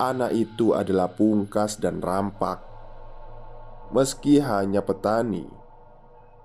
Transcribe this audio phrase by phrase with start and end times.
[0.00, 2.64] Anak itu adalah pungkas dan rampak.
[3.92, 5.44] Meski hanya petani,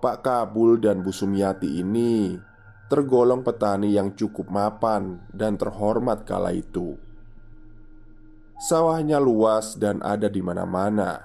[0.04, 2.36] Pak Kabul dan Bu Sumiati ini
[2.92, 7.00] tergolong petani yang cukup mapan dan terhormat kala itu.
[8.60, 11.16] Sawahnya luas dan ada di mana-mana.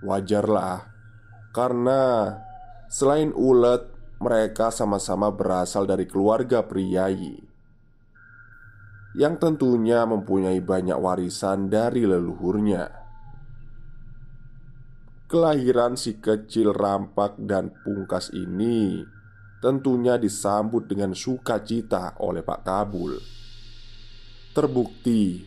[0.00, 0.88] Wajarlah,
[1.52, 2.32] karena
[2.88, 3.91] selain ulet
[4.22, 7.52] mereka sama-sama berasal dari keluarga priayi
[9.12, 12.88] yang tentunya mempunyai banyak warisan dari leluhurnya.
[15.28, 19.00] Kelahiran si kecil rampak dan pungkas ini
[19.64, 23.16] tentunya disambut dengan sukacita oleh Pak Kabul.
[24.52, 25.40] Terbukti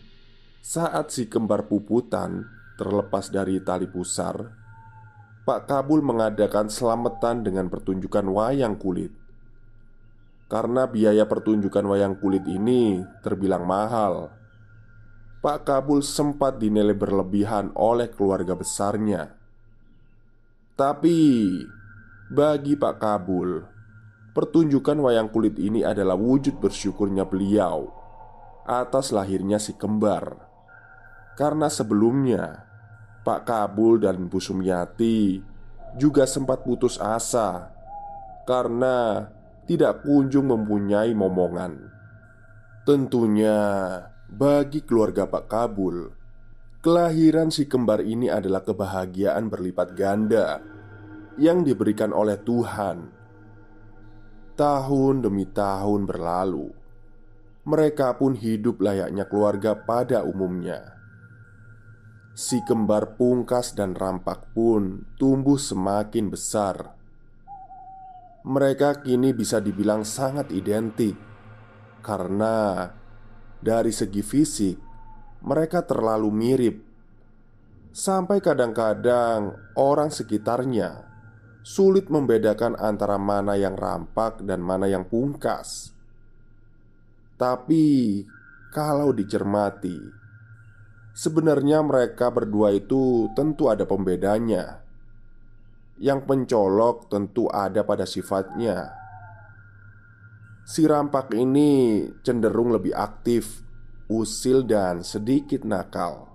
[0.65, 2.41] saat si kembar puputan
[2.81, 4.64] terlepas dari tali pusar
[5.45, 9.13] Pak Kabul mengadakan selamatan dengan pertunjukan wayang kulit.
[10.49, 14.33] Karena biaya pertunjukan wayang kulit ini terbilang mahal,
[15.45, 19.37] Pak Kabul sempat dinilai berlebihan oleh keluarga besarnya.
[20.73, 21.17] Tapi
[22.33, 23.61] bagi Pak Kabul,
[24.33, 27.93] pertunjukan wayang kulit ini adalah wujud bersyukurnya beliau
[28.65, 30.49] atas lahirnya si kembar.
[31.37, 32.65] Karena sebelumnya
[33.25, 35.41] Pak Kabul dan Bu Sumiati
[35.97, 37.73] juga sempat putus asa
[38.45, 39.25] karena
[39.65, 41.89] tidak kunjung mempunyai momongan.
[42.85, 43.57] Tentunya,
[44.29, 46.13] bagi keluarga Pak Kabul,
[46.85, 50.61] kelahiran si kembar ini adalah kebahagiaan berlipat ganda
[51.41, 53.09] yang diberikan oleh Tuhan.
[54.53, 56.69] Tahun demi tahun berlalu,
[57.65, 60.94] mereka pun hidup layaknya keluarga pada umumnya.
[62.35, 66.91] Si kembar pungkas dan rampak pun tumbuh semakin besar.
[68.43, 71.15] Mereka kini bisa dibilang sangat identik
[72.03, 72.91] karena
[73.63, 74.75] dari segi fisik
[75.45, 76.75] mereka terlalu mirip,
[77.95, 81.05] sampai kadang-kadang orang sekitarnya
[81.63, 85.93] sulit membedakan antara mana yang rampak dan mana yang pungkas.
[87.39, 88.21] Tapi
[88.69, 90.24] kalau dicermati,
[91.15, 94.83] Sebenarnya mereka berdua itu tentu ada pembedanya
[95.95, 99.05] Yang pencolok tentu ada pada sifatnya
[100.65, 103.61] Si rampak ini cenderung lebih aktif,
[104.09, 106.33] usil, dan sedikit nakal.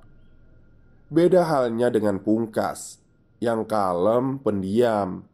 [1.10, 3.02] Beda halnya dengan Pungkas
[3.42, 5.26] yang kalem, pendiam,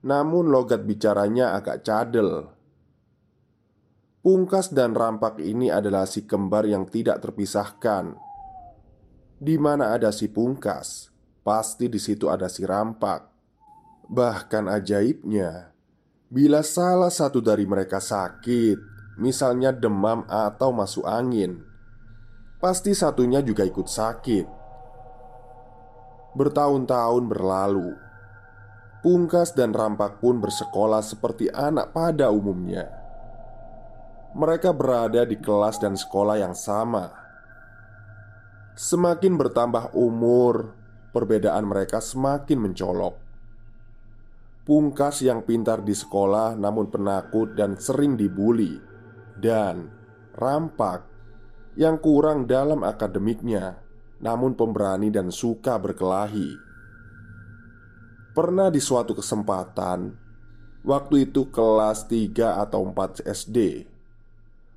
[0.00, 2.48] namun logat bicaranya agak cadel.
[4.24, 8.16] Pungkas dan rampak ini adalah si kembar yang tidak terpisahkan.
[9.40, 11.08] Di mana ada si Pungkas,
[11.40, 13.24] pasti di situ ada si rampak.
[14.04, 15.72] Bahkan ajaibnya,
[16.28, 18.76] bila salah satu dari mereka sakit,
[19.16, 21.64] misalnya demam atau masuk angin,
[22.60, 24.46] pasti satunya juga ikut sakit.
[26.36, 27.96] Bertahun-tahun berlalu,
[29.00, 32.92] Pungkas dan Rampak pun bersekolah seperti anak pada umumnya.
[34.36, 37.19] Mereka berada di kelas dan sekolah yang sama.
[38.78, 40.74] Semakin bertambah umur,
[41.10, 43.30] perbedaan mereka semakin mencolok.
[44.70, 48.78] Pungkas yang pintar di sekolah namun penakut dan sering dibully
[49.34, 49.88] Dan
[50.36, 51.10] Rampak
[51.80, 53.80] yang kurang dalam akademiknya
[54.20, 56.54] Namun pemberani dan suka berkelahi
[58.30, 60.12] Pernah di suatu kesempatan
[60.84, 63.88] Waktu itu kelas 3 atau 4 SD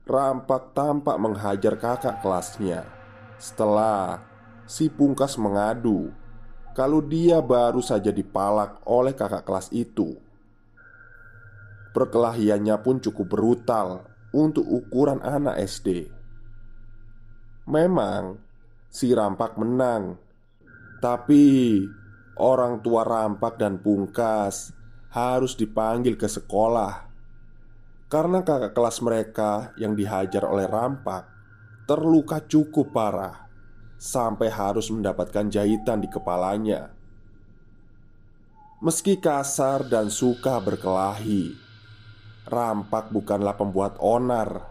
[0.09, 2.87] Rampak tampak menghajar kakak kelasnya
[3.43, 4.23] Setelah
[4.63, 6.15] si Pungkas mengadu
[6.71, 10.15] kalau dia baru saja dipalak oleh kakak kelas itu.
[11.91, 16.07] Perkelahiannya pun cukup brutal untuk ukuran anak SD.
[17.67, 18.39] Memang
[18.87, 20.15] si rampak menang,
[21.03, 21.83] tapi
[22.39, 24.71] orang tua rampak dan pungkas
[25.11, 27.11] harus dipanggil ke sekolah
[28.07, 31.32] karena kakak kelas mereka yang dihajar oleh rampak
[31.83, 33.51] terluka cukup parah
[33.99, 36.95] sampai harus mendapatkan jahitan di kepalanya.
[38.83, 41.55] Meski kasar dan suka berkelahi,
[42.43, 44.67] Rampak bukanlah pembuat onar.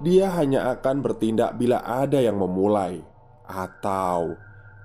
[0.00, 3.04] Dia hanya akan bertindak bila ada yang memulai
[3.44, 4.32] atau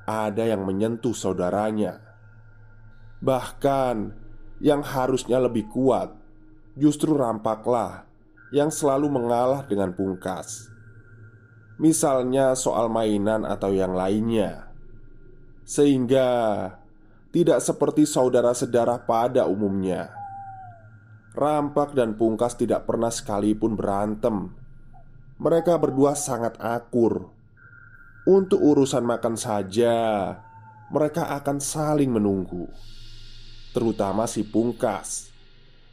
[0.04, 2.04] ada yang menyentuh saudaranya.
[3.24, 3.96] Bahkan
[4.60, 6.12] yang harusnya lebih kuat,
[6.76, 8.04] justru Rampaklah
[8.52, 10.73] yang selalu mengalah dengan pungkas.
[11.82, 14.70] Misalnya soal mainan atau yang lainnya.
[15.66, 16.30] Sehingga
[17.34, 20.14] Tidak seperti saudara sedarah pada umumnya.
[21.34, 24.54] Rampak dan Pungkas tidak pernah sekalipun berantem.
[25.42, 27.34] Mereka berdua sangat akur.
[28.24, 30.32] Untuk urusan makan saja
[30.94, 32.70] Mereka akan saling menunggu.
[33.76, 35.28] Terutama si Pungkas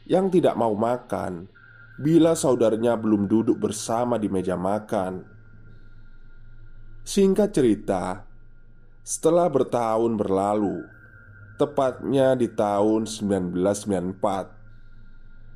[0.07, 1.51] Yang tidak mau makan
[1.99, 5.40] Bila saudaranya belum duduk bersama di meja makan
[7.01, 8.29] Singkat cerita,
[9.01, 10.85] setelah bertahun berlalu,
[11.57, 14.21] tepatnya di tahun 1994,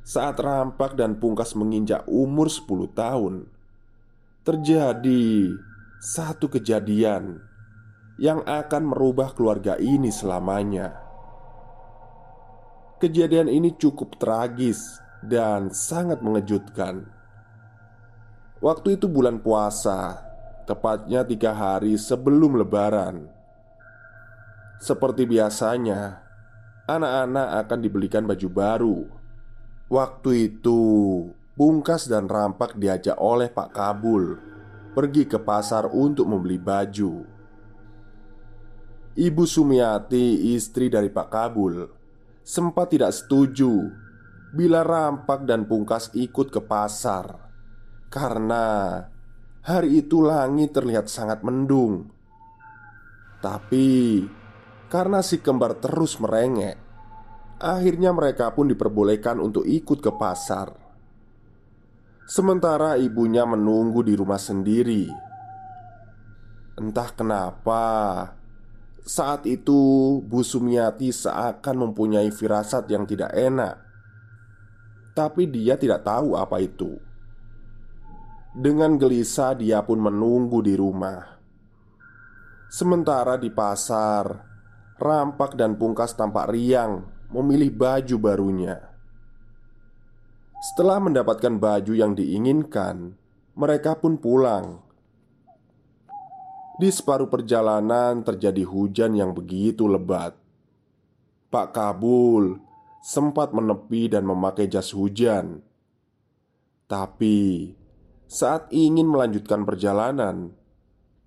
[0.02, 3.46] saat Rampak dan Pungkas menginjak umur 10 tahun,
[4.42, 5.54] terjadi
[6.02, 7.38] satu kejadian
[8.18, 10.98] yang akan merubah keluarga ini selamanya.
[12.98, 17.06] Kejadian ini cukup tragis dan sangat mengejutkan.
[18.58, 20.25] Waktu itu bulan puasa
[20.66, 23.30] Tepatnya tiga hari sebelum lebaran.
[24.82, 26.26] Seperti biasanya
[26.86, 28.98] Anak-anak akan dibelikan baju baru.
[29.86, 30.82] Waktu itu
[31.54, 34.38] Bungkas dan Rampak diajak oleh Pak Kabul
[34.94, 37.26] Pergi ke pasar untuk membeli baju.
[39.16, 41.86] Ibu Sumiati, istri dari Pak Kabul
[42.42, 43.86] Sempat tidak setuju
[44.50, 47.50] Bila Rampak dan Pungkas ikut ke pasar.
[48.10, 48.98] Karena
[49.66, 52.06] Hari itu langit terlihat sangat mendung.
[53.42, 54.22] Tapi
[54.86, 56.78] Karena si kembar terus merengek
[57.58, 60.70] Akhirnya mereka pun diperbolehkan untuk ikut ke pasar.
[62.30, 65.10] Sementara ibunya menunggu di rumah sendiri.
[66.78, 67.82] Entah kenapa
[69.02, 73.82] Saat itu Bu Sumiati seakan mempunyai firasat yang tidak enak.
[75.10, 77.05] Tapi dia tidak tahu apa itu
[78.56, 81.36] dengan gelisah, dia pun menunggu di rumah.
[82.72, 84.24] Sementara di pasar,
[84.96, 88.80] Rampak dan Pungkas tampak riang memilih baju barunya.
[90.56, 93.12] Setelah mendapatkan baju yang diinginkan,
[93.60, 94.80] mereka pun pulang.
[96.80, 100.32] Di separuh perjalanan terjadi hujan yang begitu lebat.
[101.52, 102.56] Pak Kabul
[103.04, 105.60] sempat menepi dan memakai jas hujan,
[106.88, 107.72] tapi
[108.26, 110.50] saat ingin melanjutkan perjalanan,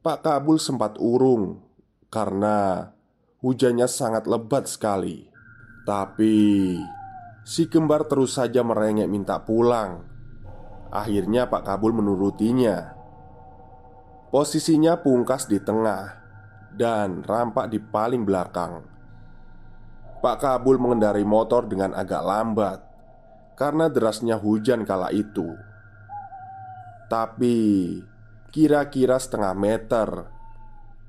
[0.04, 1.64] Pak Kabul sempat urung
[2.12, 2.92] karena
[3.40, 5.32] hujannya sangat lebat sekali.
[5.88, 6.76] Tapi
[7.48, 10.04] si kembar terus saja merengek minta pulang.
[10.90, 12.98] Akhirnya Pak Kabul menurutinya
[14.34, 16.18] Posisinya pungkas di tengah
[16.74, 18.82] Dan rampak di paling belakang
[20.18, 22.80] Pak Kabul mengendarai motor dengan agak lambat
[23.54, 25.69] Karena derasnya hujan kala itu
[27.10, 27.58] Tapi
[28.54, 30.08] Kira-kira setengah meter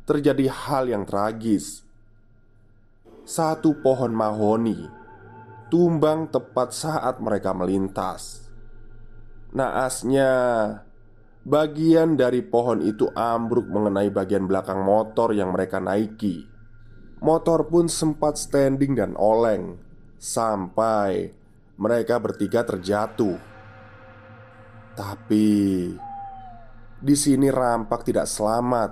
[0.09, 1.85] Terjadi hal yang tragis
[3.23, 4.80] Satu pohon mahoni
[5.71, 8.50] Tumbang tepat saat mereka melintas
[9.50, 10.30] Naasnya,
[11.42, 16.47] bagian dari pohon itu ambruk mengenai bagian belakang motor yang mereka naiki.
[17.19, 19.75] Motor pun sempat standing dan oleng
[20.23, 21.35] sampai
[21.83, 23.50] mereka bertiga terjatuh.
[24.94, 25.47] Tapi
[27.00, 28.90] di sini rampak tidak selamat.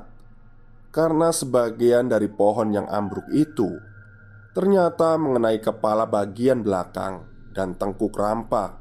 [0.88, 3.68] Karena sebagian dari pohon yang ambruk itu
[4.56, 8.80] ternyata mengenai kepala bagian belakang dan tengkuk rampak.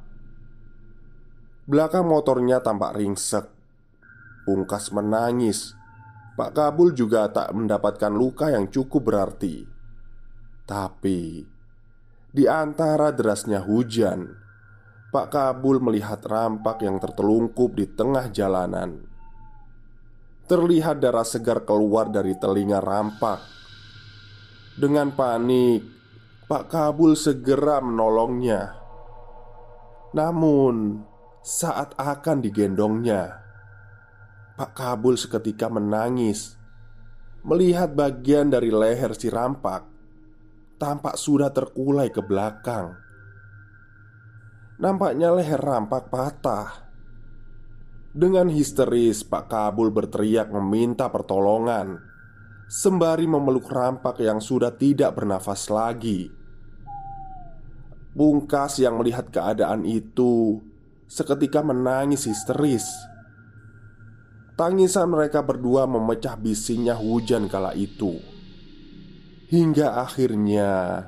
[1.68, 3.58] Belakang motornya tampak ringsek
[4.48, 5.76] Pungkas menangis.
[6.40, 9.68] Pak Kabul juga tak mendapatkan luka yang cukup berarti.
[10.64, 11.44] Tapi
[12.32, 14.47] Di antara derasnya hujan
[15.18, 19.02] Pak Kabul melihat rampak yang tertelungkup di tengah jalanan.
[20.46, 23.42] Terlihat darah segar keluar dari telinga rampak.
[24.78, 25.82] Dengan panik
[26.46, 28.78] Pak Kabul segera menolongnya.
[30.14, 31.02] Namun
[31.42, 33.42] saat akan digendongnya,
[34.54, 36.54] Pak Kabul seketika menangis.
[37.42, 39.82] Melihat bagian dari leher si rampak
[40.78, 43.07] tampak sudah terkulai ke belakang.
[44.78, 46.86] Nampaknya leher rampak patah.
[48.14, 51.98] Dengan histeris, Pak Kabul berteriak meminta pertolongan,
[52.70, 56.30] sembari memeluk rampak yang sudah tidak bernafas lagi.
[58.14, 60.62] Bungkas yang melihat keadaan itu
[61.10, 62.86] seketika menangis histeris.
[64.54, 68.22] Tangisan mereka berdua memecah bisingnya hujan kala itu.
[69.50, 71.02] Hingga akhirnya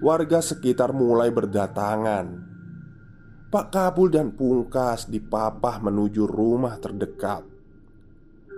[0.00, 2.53] warga sekitar mulai berdatangan.
[3.54, 7.46] Pak Kabul dan Pungkas dipapah menuju rumah terdekat.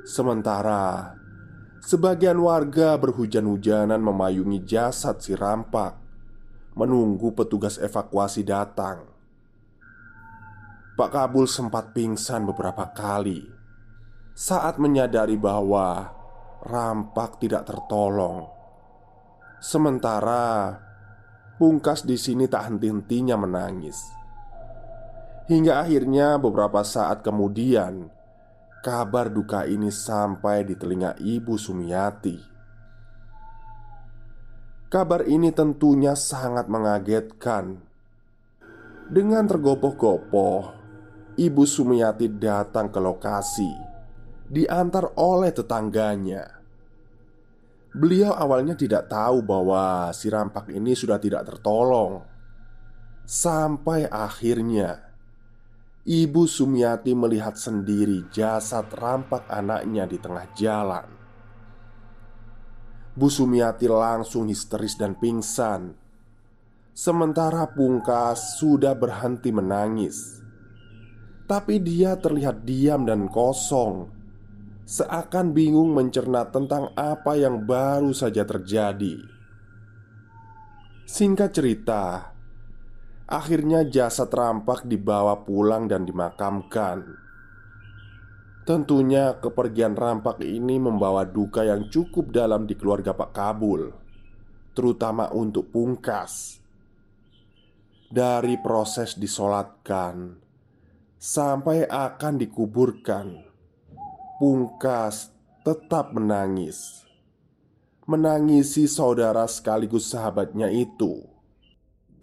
[0.09, 1.13] Sementara
[1.85, 6.01] sebagian warga berhujan-hujanan memayungi jasad si rampak,
[6.81, 9.05] menunggu petugas evakuasi datang.
[10.97, 13.45] Pak Kabul sempat pingsan beberapa kali
[14.33, 16.09] saat menyadari bahwa
[16.65, 18.49] rampak tidak tertolong.
[19.61, 20.73] Sementara
[21.61, 24.16] Pungkas di sini tak henti-hentinya menangis.
[25.47, 28.11] Hingga akhirnya beberapa saat kemudian
[28.87, 32.39] Kabar duka ini sampai di telinga Ibu Sumiati.
[34.87, 37.83] Kabar ini tentunya sangat mengagetkan.
[39.11, 40.71] Dengan tergopoh-gopoh
[41.35, 43.71] Ibu Sumiati datang ke lokasi
[44.47, 46.47] Diantar oleh tetangganya.
[47.91, 52.23] Beliau awalnya tidak tahu bahwa si rampak ini sudah tidak tertolong.
[53.27, 55.06] Sampai akhirnya
[56.07, 61.07] Ibu Sumiati melihat sendiri jasad rampak anaknya di tengah jalan.
[63.19, 65.99] Bu Sumiati langsung histeris dan pingsan.
[66.95, 70.39] Sementara Pungkas sudah berhenti menangis.
[71.51, 74.17] Tapi dia terlihat diam dan kosong
[74.87, 79.19] Seakan bingung mencerna tentang apa yang baru saja terjadi.
[81.11, 82.36] Singkat cerita
[83.27, 87.19] Akhirnya jasad rampak dibawa pulang dan dimakamkan
[88.67, 93.91] Tentunya kepergian rampak ini membawa duka yang cukup dalam di keluarga Pak Kabul
[94.75, 96.63] Terutama untuk pungkas
[98.07, 100.47] Dari proses disolatkan
[101.27, 103.27] sampai akan dikuburkan.
[104.37, 105.33] Pungkas
[105.65, 107.09] tetap menangis,
[108.05, 111.25] menangisi saudara sekaligus sahabatnya itu.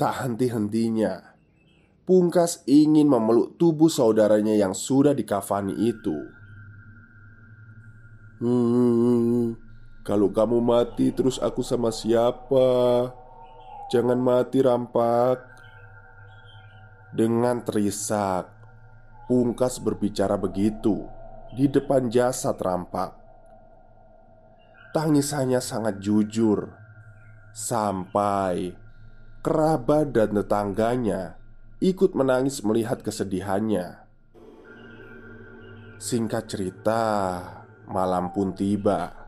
[0.03, 1.31] Tak henti-hentinya,
[2.03, 6.27] Pungkas ingin memeluk tubuh saudaranya yang sudah dikafani itu.
[8.43, 9.55] Hmm,
[10.03, 12.67] kalau kamu mati, terus aku sama siapa?
[13.95, 15.39] Jangan mati, rampak.
[17.15, 18.51] Dengan terisak,
[19.31, 21.07] Pungkas berbicara begitu
[21.55, 23.15] di depan jasad rampak.
[24.91, 26.75] Tangisannya sangat jujur
[27.55, 28.82] sampai
[29.43, 31.35] kerabat dan tetangganya
[31.83, 34.07] ikut menangis melihat kesedihannya.
[35.99, 37.03] Singkat cerita,
[37.83, 39.27] malam pun tiba.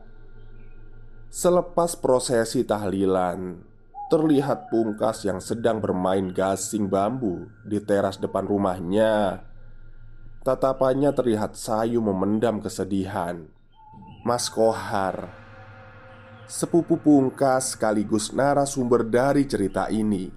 [1.28, 3.60] Selepas prosesi tahlilan,
[4.08, 9.44] terlihat pungkas yang sedang bermain gasing bambu di teras depan rumahnya
[10.46, 13.50] Tatapannya terlihat sayu memendam kesedihan
[14.22, 15.45] Mas Kohar
[16.46, 20.30] Sepupu pungkas sekaligus narasumber dari cerita ini.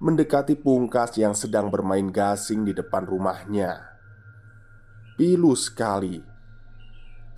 [0.00, 3.76] Mendekati pungkas yang sedang bermain gasing di depan rumahnya.
[5.20, 6.24] Pilu sekali.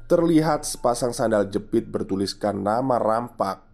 [0.07, 3.65] Terlihat sepasang sandal jepit bertuliskan nama rampak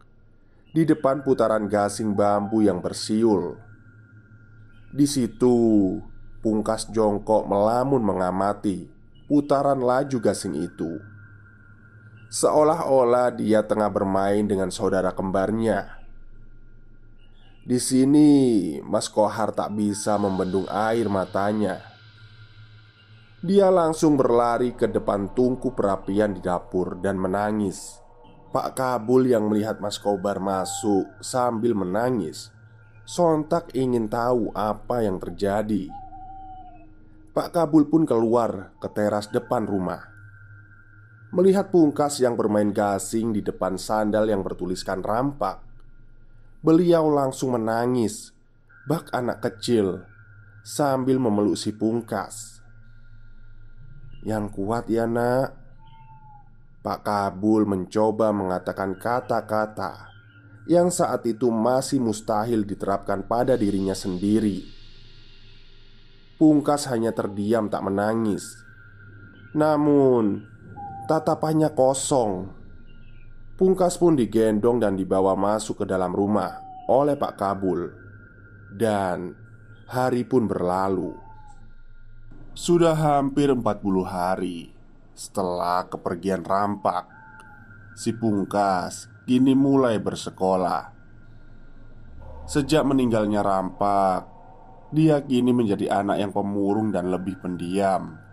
[0.72, 3.60] Di depan putaran gasing bambu yang bersiul.
[4.96, 5.56] Di situ
[6.40, 8.88] Pungkas jongkok melamun mengamati
[9.28, 11.17] putaran laju gasing itu
[12.28, 15.96] Seolah-olah dia tengah bermain dengan saudara kembarnya.
[17.64, 18.28] Di sini
[18.84, 21.80] Mas Kohar tak bisa membendung air matanya.
[23.40, 27.96] Dia langsung berlari ke depan tungku perapian di dapur dan menangis.
[28.52, 32.52] Pak Kabul yang melihat Mas Kobar masuk sambil menangis
[33.08, 35.88] Sontak ingin tahu apa yang terjadi.
[37.32, 40.07] Pak Kabul pun keluar ke teras depan rumah
[41.28, 45.60] Melihat pungkas yang bermain gasing di depan sandal yang bertuliskan rampak.
[46.64, 48.32] Beliau langsung menangis
[48.88, 50.08] Bak anak kecil
[50.64, 52.64] Sambil memeluk si pungkas.
[54.24, 55.52] Yang kuat ya nak
[56.80, 60.08] Pak Kabul mencoba mengatakan kata-kata
[60.64, 64.64] Yang saat itu masih mustahil diterapkan pada dirinya sendiri.
[66.40, 68.56] Pungkas hanya terdiam tak menangis.
[69.52, 70.57] Namun
[71.08, 72.52] Tatapannya kosong.
[73.56, 77.88] Pungkas pun digendong dan dibawa masuk ke dalam rumah Oleh Pak Kabul.
[78.76, 79.32] Dan
[79.88, 81.16] Hari pun berlalu.
[82.52, 84.68] Sudah hampir 40 hari
[85.16, 87.08] Setelah kepergian rampak
[87.96, 90.92] Si Pungkas kini mulai bersekolah.
[92.44, 94.28] Sejak meninggalnya rampak
[94.92, 98.27] dia kini menjadi anak yang pemurung dan lebih pendiam.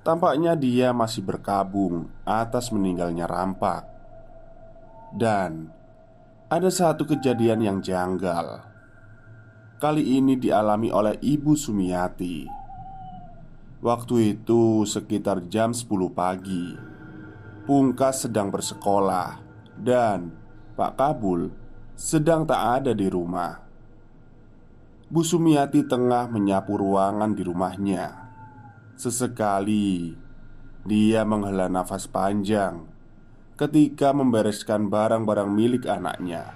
[0.00, 3.84] Tampaknya dia masih berkabung atas meninggalnya rampak,
[5.12, 5.68] dan
[6.48, 8.64] ada satu kejadian yang janggal.
[9.76, 12.48] Kali ini dialami oleh Ibu Sumiati.
[13.80, 16.76] Waktu itu sekitar jam 10 pagi.
[17.64, 19.40] Pungkas sedang bersekolah
[19.76, 20.32] dan
[20.76, 21.52] Pak Kabul
[21.92, 23.56] sedang tak ada di rumah.
[25.12, 28.29] Bu Sumiati tengah menyapu ruangan di rumahnya.
[29.00, 30.12] Sesekali
[30.84, 32.84] dia menghela nafas panjang
[33.56, 36.52] ketika membereskan barang-barang milik anaknya.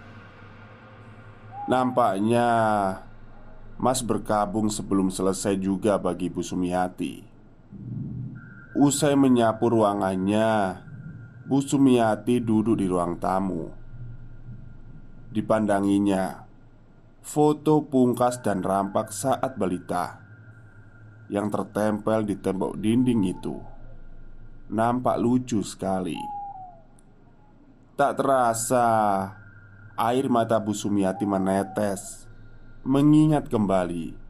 [1.72, 2.48] Nampaknya
[3.80, 7.24] Mas berkabung sebelum selesai juga bagi Bu Sumiati.
[8.76, 10.84] Usai menyapu ruangannya,
[11.48, 13.72] Bu Sumiati duduk di ruang tamu.
[15.32, 16.44] Dipandanginya,
[17.24, 20.23] foto pungkas dan rampak saat balita
[21.32, 23.56] yang tertempel di tembok dinding itu
[24.70, 26.16] nampak lucu sekali.
[27.94, 28.86] Tak terasa,
[29.94, 32.26] air mata Bu Sumiati menetes,
[32.82, 34.24] mengingat kembali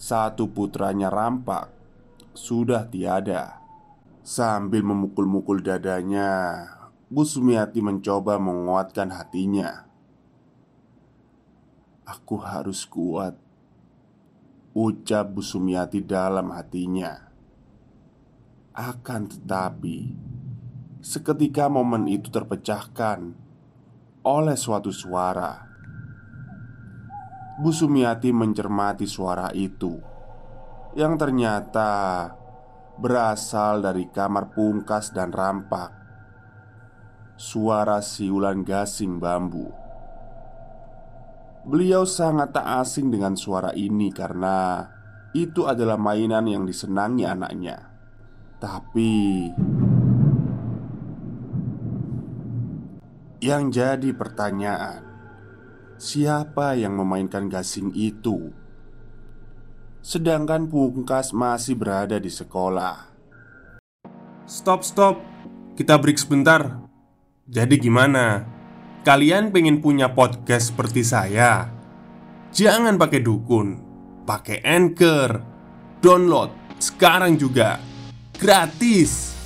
[0.00, 1.68] satu putranya rampak
[2.32, 3.60] sudah tiada.
[4.20, 6.64] Sambil memukul-mukul dadanya,
[7.12, 9.84] Bu Sumiati mencoba menguatkan hatinya.
[12.08, 13.36] Aku harus kuat
[14.70, 17.10] Ucap Bu Sumiati dalam hatinya.
[18.70, 20.14] Akan tetapi
[21.02, 23.34] Seketika momen itu terpecahkan
[24.22, 25.66] Oleh suatu suara.
[27.58, 29.98] Bu Sumiati mencermati suara itu
[30.94, 31.90] Yang ternyata
[32.94, 35.90] Berasal dari kamar pungkas dan rampak.
[37.34, 39.79] Suara siulan gasing bambu
[41.70, 44.90] Beliau sangat tak asing dengan suara ini karena
[45.30, 47.78] itu adalah mainan yang disenangi anaknya.
[48.58, 49.46] Tapi
[53.38, 55.06] yang jadi pertanyaan,
[55.94, 58.50] siapa yang memainkan gasing itu?
[60.02, 63.14] Sedangkan Pungkas masih berada di sekolah.
[64.42, 65.22] Stop, stop,
[65.78, 66.82] kita break sebentar.
[67.46, 68.58] Jadi, gimana?
[69.00, 71.72] Kalian pengen punya podcast seperti saya?
[72.52, 73.80] Jangan pakai dukun,
[74.28, 75.40] pakai anchor,
[76.04, 77.80] download sekarang juga
[78.36, 79.36] gratis.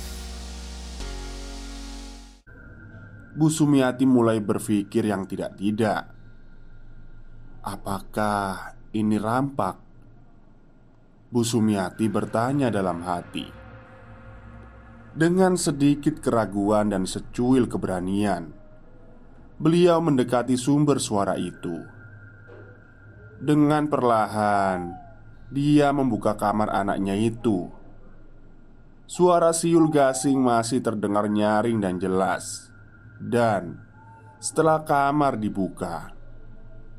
[3.35, 6.03] Bu Sumiati mulai berpikir yang tidak-tidak.
[7.63, 9.75] Apakah ini rampak?
[11.31, 13.47] Bu Sumiati bertanya dalam hati.
[15.15, 18.54] Dengan sedikit keraguan dan secuil keberanian,
[19.55, 21.79] Beliau mendekati sumber suara itu
[23.39, 25.05] Dengan perlahan
[25.47, 27.69] dia membuka kamar anaknya itu.
[29.05, 32.73] Suara siul gasing masih terdengar nyaring dan jelas,
[33.21, 33.77] dan
[34.41, 36.09] setelah kamar dibuka,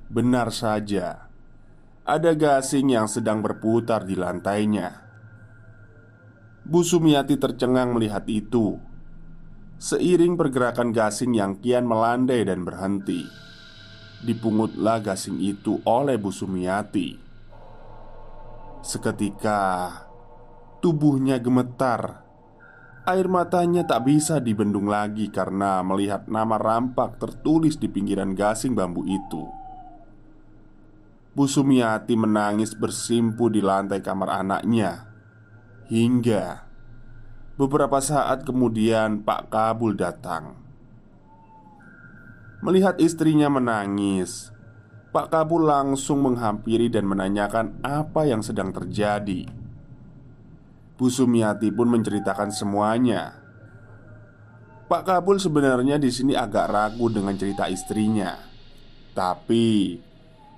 [0.07, 1.27] benar saja
[2.07, 5.03] ada gasing yang sedang berputar di lantainya.
[6.63, 8.79] Bu Sumiati tercengang melihat itu.
[9.77, 13.29] Seiring pergerakan gasing yang kian melandai dan berhenti,
[14.25, 17.13] dipungutlah gasing itu oleh Bu Sumiati.
[18.81, 19.93] Seketika
[20.81, 22.25] tubuhnya gemetar.
[23.07, 29.05] Air matanya tak bisa dibendung lagi karena melihat nama rampak tertulis di pinggiran gasing bambu
[29.05, 29.45] itu.
[31.37, 35.05] Bu Sumiati menangis bersimpu di lantai kamar anaknya
[35.93, 36.66] hingga
[37.57, 40.61] beberapa saat kemudian Pak Kabul datang.
[42.61, 44.53] Melihat istrinya menangis,
[45.13, 49.49] Pak Kabul langsung menghampiri dan menanyakan apa yang sedang terjadi.
[50.97, 53.41] Bu Sumiati pun menceritakan semuanya.
[54.87, 58.37] Pak Kabul sebenarnya di sini agak ragu dengan cerita istrinya,
[59.13, 59.99] tapi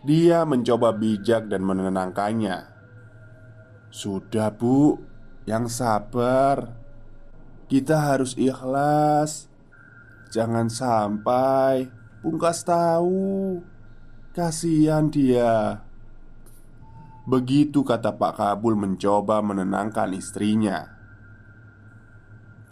[0.03, 2.59] dia mencoba bijak dan menenangkannya.
[3.89, 5.01] "Sudah, Bu,
[5.49, 6.88] yang sabar.
[7.69, 9.53] Kita harus ikhlas.
[10.33, 11.93] Jangan sampai
[12.25, 13.61] Pungkas tahu.
[14.33, 15.85] Kasihan dia."
[17.29, 20.89] Begitu kata Pak Kabul mencoba menenangkan istrinya.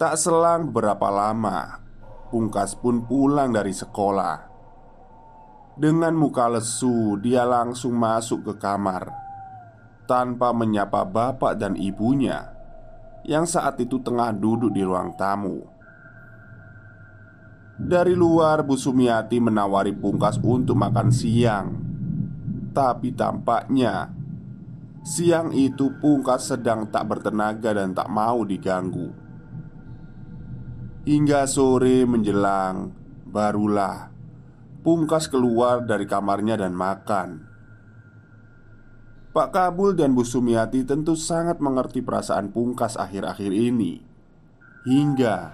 [0.01, 1.77] Tak selang beberapa lama,
[2.33, 4.49] Pungkas pun pulang dari sekolah.
[5.77, 9.13] Dengan muka lesu, dia langsung masuk ke kamar
[10.09, 12.56] tanpa menyapa bapak dan ibunya
[13.27, 15.67] yang saat itu tengah duduk di ruang tamu.
[17.77, 21.67] Dari luar, Bu Sumiati menawari Pungkas untuk makan siang,
[22.73, 24.09] tapi tampaknya
[25.05, 29.13] siang itu Pungkas sedang tak bertenaga dan tak mau diganggu.
[31.05, 32.91] Hingga sore menjelang,
[33.29, 34.09] barulah
[34.81, 37.46] Pungkas keluar dari kamarnya dan makan.
[39.37, 44.01] Pak Kabul dan Bu Sumiati tentu sangat mengerti perasaan Pungkas akhir-akhir ini.
[44.89, 45.53] Hingga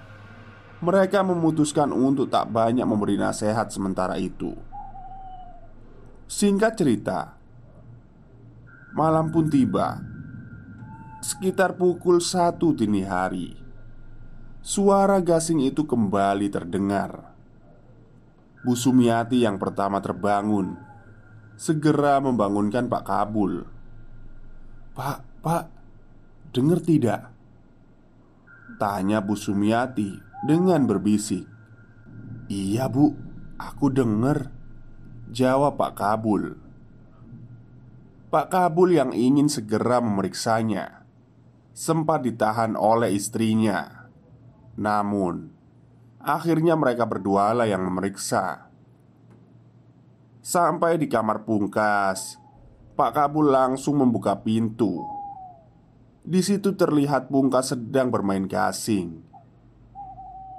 [0.80, 4.56] mereka memutuskan untuk tak banyak memberi nasihat sementara itu.
[6.32, 7.36] Singkat cerita,
[8.96, 10.00] malam pun tiba.
[11.19, 13.52] Sekitar pukul satu dini hari,
[14.63, 17.36] suara gasing itu kembali terdengar.
[18.63, 20.93] Bu Sumiati yang pertama terbangun
[21.54, 23.73] Segera membangunkan Pak Kabul
[24.93, 25.65] Pak, Pak,
[26.53, 27.34] dengar tidak?
[28.77, 30.13] Tanya Bu Sumiati
[30.45, 31.45] dengan berbisik.
[32.49, 33.13] Iya bu,
[33.58, 34.53] aku dengar
[35.34, 36.62] Jawab Pak Kabul.
[38.29, 41.01] Pak Kabul yang ingin segera memeriksanya.
[41.73, 44.10] Sempat ditahan oleh istrinya.
[44.77, 45.53] Namun
[46.23, 48.71] Akhirnya mereka berdua lah yang memeriksa.
[50.39, 52.39] Sampai di kamar pungkas
[52.93, 55.01] Pak Kabul langsung membuka pintu
[56.21, 59.17] Di situ terlihat pungkas sedang bermain gasing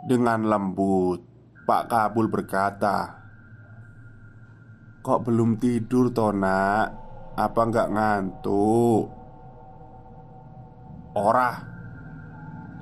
[0.02, 1.22] Dengan lembut
[1.62, 3.22] Pak Kabul berkata
[4.98, 6.90] Kok belum tidur Tona?
[7.38, 9.04] Apa nggak ngantuk?
[11.14, 11.56] Orah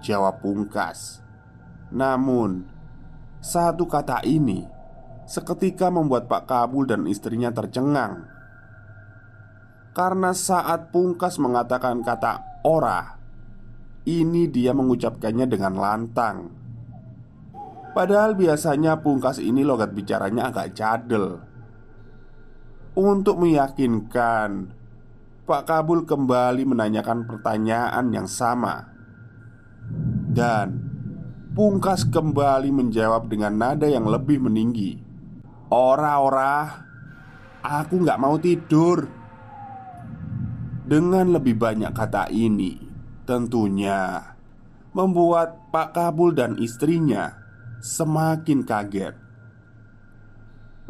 [0.00, 1.20] Jawab pungkas
[1.92, 2.64] Namun
[3.44, 4.64] satu kata ini
[5.28, 8.31] seketika membuat Pak Kabul dan istrinya tercengang
[9.92, 13.20] Karena saat Pungkas mengatakan kata ora
[14.02, 16.50] Ini dia mengucapkannya dengan lantang.
[17.92, 21.38] Padahal biasanya Pungkas ini logat bicaranya agak cadel.
[22.98, 24.74] Untuk meyakinkan
[25.46, 28.90] Pak Kabul kembali menanyakan pertanyaan yang sama.
[30.32, 30.90] Dan
[31.52, 34.98] Pungkas kembali menjawab dengan nada yang lebih meninggi.
[35.68, 36.82] Ora-ora
[37.62, 39.21] Aku nggak mau tidur
[40.82, 42.74] Dengan lebih banyak kata ini
[43.22, 44.18] Tentunya
[44.90, 47.38] Membuat Pak Kabul dan istrinya
[47.82, 49.14] Semakin kaget.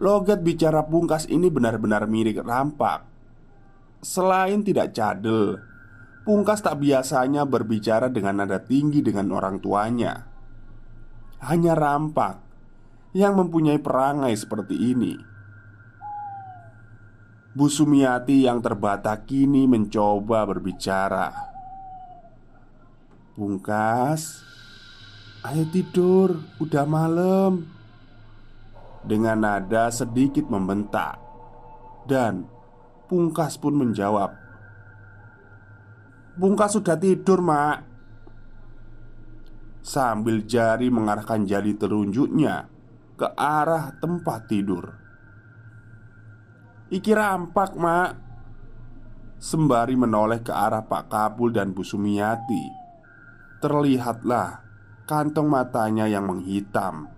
[0.01, 3.05] Logat bicara pungkas ini benar-benar mirip rampak.
[4.05, 5.61] Selain tidak cadel
[6.23, 10.23] Pungkas tak biasanya berbicara dengan nada tinggi dengan orang tuanya.
[11.43, 12.39] Hanya rampak
[13.11, 15.32] yang mempunyai perangai seperti ini.
[17.53, 21.29] Bu Sumiati yang terbata kini mencoba berbicara.
[23.37, 24.41] Pungkas,
[25.45, 27.69] ayo tidur, udah malam.
[29.05, 31.21] Dengan nada sedikit membentak,
[32.09, 32.49] dan
[33.11, 34.33] Pungkas pun menjawab,
[36.41, 37.85] Pungkas sudah tidur, Mak.
[39.85, 42.65] Sambil jari mengarahkan jari telunjuknya
[43.21, 45.02] ke arah tempat tidur.
[46.93, 48.11] Iki rampak, Mak.
[49.41, 52.63] Sembari menoleh ke arah Pak Kabul dan Bu Sumiati
[53.59, 54.63] Terlihatlah
[55.09, 57.11] kantong matanya yang menghitam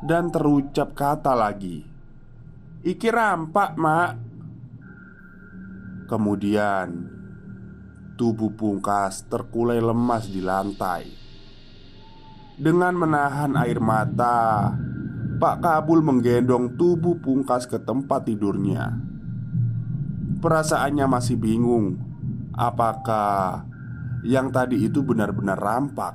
[0.00, 1.84] Dan terucap kata lagi
[2.86, 4.12] Iki rampak, Mak
[6.08, 6.88] Kemudian
[8.16, 11.04] Tubuh pungkas terkulai lemas di lantai
[12.56, 14.72] Dengan menahan air mata
[15.40, 18.92] Pak Kabul menggendong tubuh pungkas ke tempat tidurnya.
[20.44, 22.10] Perasaannya masih bingung
[22.60, 23.64] Apakah
[24.20, 26.12] yang tadi itu benar-benar rampak?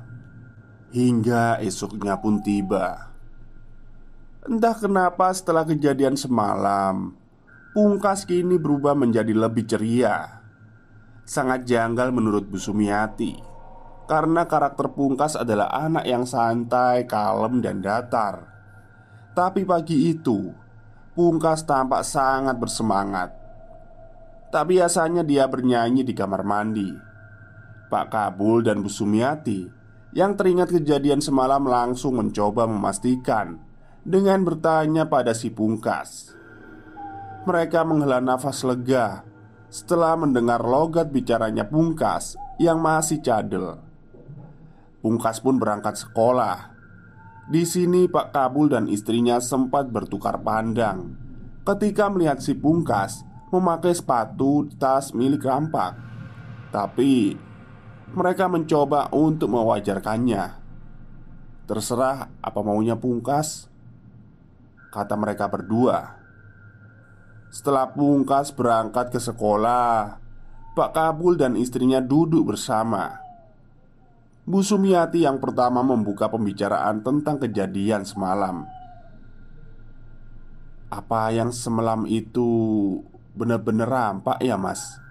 [0.94, 3.10] Hingga esoknya pun tiba.
[4.46, 7.18] Entah kenapa setelah kejadian semalam
[7.74, 10.38] Pungkas kini berubah menjadi lebih ceria.
[11.26, 13.56] Sangat janggal menurut Bu Sumiati
[14.06, 18.55] karena karakter Pungkas adalah anak yang santai, kalem, dan datar.
[19.36, 20.48] Tapi pagi itu,
[21.12, 23.36] Pungkas tampak sangat bersemangat.
[24.48, 26.88] Tak biasanya dia bernyanyi di kamar mandi.
[27.92, 29.68] Pak Kabul dan Bu Sumiati
[30.16, 33.60] yang teringat kejadian semalam langsung mencoba memastikan
[34.00, 36.32] dengan bertanya pada si Pungkas.
[37.44, 39.20] Mereka menghela nafas lega
[39.68, 43.84] setelah mendengar logat bicaranya Pungkas yang masih cadel.
[45.04, 46.75] Pungkas pun berangkat sekolah.
[47.46, 51.14] Di sini Pak Kabul dan istrinya sempat bertukar pandang
[51.62, 53.22] ketika melihat si Pungkas
[53.54, 55.94] memakai sepatu tas milik rampak.
[56.74, 57.38] Tapi
[58.18, 60.66] mereka mencoba untuk mewajarkannya.
[61.70, 63.70] Terserah apa maunya Pungkas,
[64.90, 66.18] kata mereka berdua.
[67.54, 70.18] Setelah Pungkas berangkat ke sekolah
[70.74, 73.25] Pak Kabul dan istrinya duduk bersama
[74.46, 78.62] Bu Sumiati yang pertama membuka pembicaraan tentang kejadian semalam.
[80.86, 82.46] Apa yang semalam itu
[83.34, 85.02] benar-benar rampak ya mas?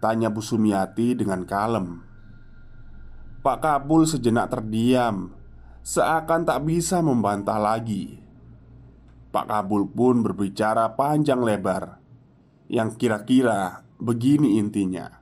[0.00, 2.00] Tanya Bu Sumiati dengan kalem.
[3.44, 5.36] Pak Kabul sejenak terdiam
[5.84, 8.16] Seakan tak bisa membantah lagi.
[9.28, 12.00] Pak Kabul pun berbicara panjang lebar
[12.72, 15.21] Yang kira-kira begini intinya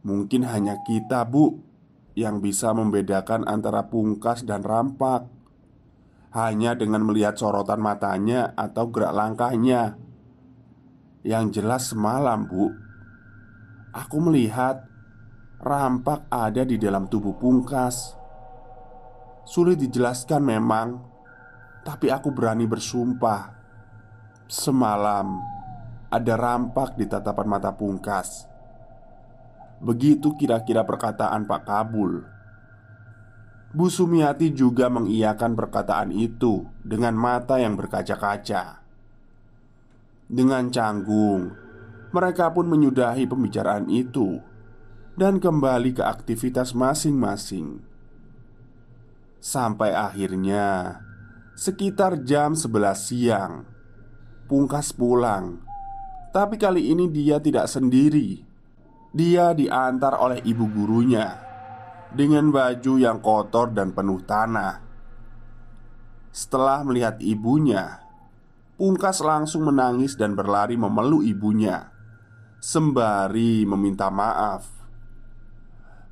[0.00, 1.60] Mungkin hanya kita bu
[2.16, 5.28] Yang bisa membedakan antara pungkas dan rampak.
[6.34, 9.96] Hanya dengan melihat sorotan matanya atau gerak langkahnya.
[11.22, 12.72] Yang jelas semalam bu
[13.90, 14.90] Aku melihat
[15.60, 18.16] Rampak ada di dalam tubuh pungkas.
[19.44, 20.88] Sulit dijelaskan memang
[21.84, 23.60] tapi aku berani bersumpah.
[24.50, 25.38] Semalam
[26.10, 28.49] Ada rampak di tatapan mata pungkas
[29.80, 32.20] Begitu kira-kira perkataan Pak Kabul.
[33.72, 38.82] Bu Sumiati juga mengiyakan perkataan itu Dengan mata yang berkaca-kaca.
[40.26, 41.54] Dengan canggung
[42.10, 44.42] Mereka pun menyudahi pembicaraan itu
[45.14, 47.78] Dan kembali ke aktivitas masing-masing.
[49.38, 50.98] Sampai akhirnya
[51.54, 53.64] Sekitar jam 11 siang
[54.50, 55.62] Pungkas pulang.
[56.34, 58.49] Tapi kali ini dia tidak sendiri
[59.10, 61.34] Dia diantar oleh ibu gurunya
[62.14, 64.78] Dengan baju yang kotor dan penuh tanah.
[66.30, 68.06] Setelah melihat ibunya
[68.78, 71.90] Pungkas langsung menangis dan berlari memeluk ibunya
[72.62, 74.70] Sembari meminta maaf.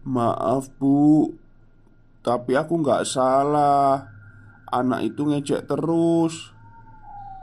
[0.02, 1.30] Maaf bu
[2.26, 4.10] Tapi aku nggak salah.
[4.74, 6.50] Anak itu ngejek terus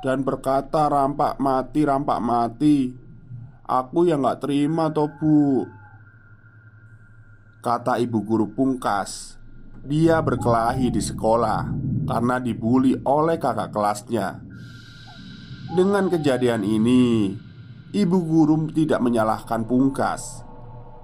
[0.03, 3.04] Dan berkata rampak mati, rampak mati
[3.65, 5.65] Aku yang gak terima toh bu.
[7.65, 9.41] Kata ibu guru pungkas
[9.81, 11.73] Dia berkelahi di sekolah
[12.05, 14.37] Karena dibully oleh kakak kelasnya.
[15.73, 17.33] Dengan kejadian ini
[17.89, 20.45] Ibu guru tidak menyalahkan pungkas.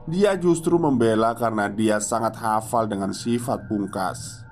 [0.05, 4.45] Dia justru membela karena dia sangat hafal dengan sifat pungkas.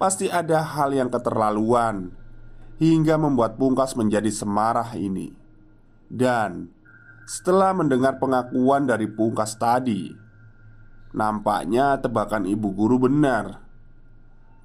[0.00, 2.08] Pasti ada hal yang keterlaluan
[2.80, 5.39] Hingga membuat Pungkas menjadi semarah ini
[6.10, 6.66] Dan
[7.22, 10.10] setelah mendengar pengakuan dari Pungkas tadi
[11.10, 13.58] Nampaknya tebakan ibu guru benar.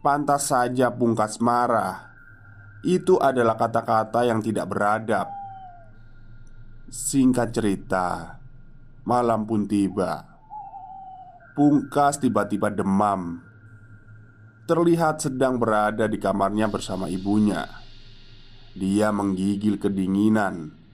[0.05, 2.13] Pantas saja Pungkas marah.
[2.85, 5.33] Itu adalah kata-kata yang tidak beradab.
[6.85, 8.37] Singkat cerita
[9.09, 10.37] Malam pun tiba.
[11.57, 13.41] Pungkas tiba-tiba demam.
[14.69, 17.65] Terlihat sedang berada di kamarnya bersama ibunya.
[18.77, 20.84] Dia menggigil kedinginan.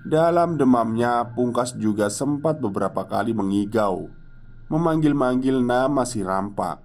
[0.00, 4.08] Dalam demamnya, Pungkas juga sempat beberapa kali mengigau,
[4.72, 6.80] memanggil-manggil nama si rampak.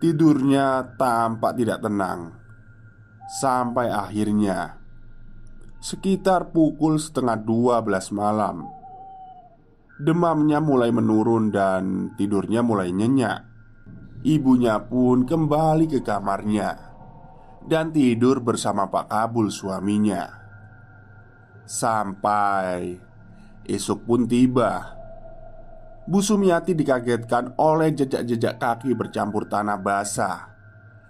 [0.00, 2.32] Tidurnya tampak tidak tenang,
[3.40, 4.80] sampai akhirnya
[5.84, 8.64] sekitar pukul setengah dua belas malam.
[10.00, 13.52] Demamnya mulai menurun dan tidurnya mulai nyenyak.
[14.24, 16.72] Ibunya pun kembali ke kamarnya
[17.68, 20.43] dan tidur bersama Pak Kabul suaminya.
[21.64, 23.00] Sampai
[23.64, 24.92] esok pun tiba.
[26.04, 30.52] Bu Sumiati dikagetkan oleh jejak-jejak kaki bercampur tanah basah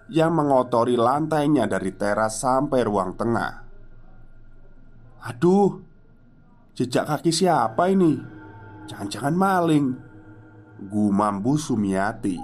[0.07, 3.67] Yang mengotori lantainya dari teras sampai ruang tengah.
[5.27, 5.83] Aduh
[6.75, 8.19] Jejak kaki siapa ini?
[8.91, 9.87] Jangan-jangan maling.
[10.91, 12.35] Gumam Bu Sumiati.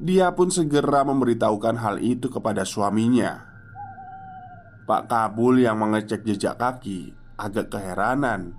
[0.00, 3.51] Dia pun segera memberitahukan hal itu kepada suaminya
[4.82, 8.58] Pak Kabul yang mengecek jejak kaki agak keheranan.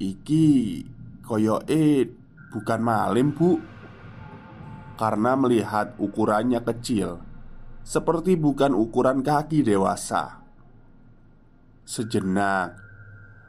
[0.00, 0.48] Iki
[1.20, 2.08] koyo e
[2.48, 3.60] bukan malim bu.
[4.92, 7.18] Karena melihat ukurannya kecil
[7.82, 10.38] Seperti bukan ukuran kaki dewasa.
[11.82, 12.78] Sejenak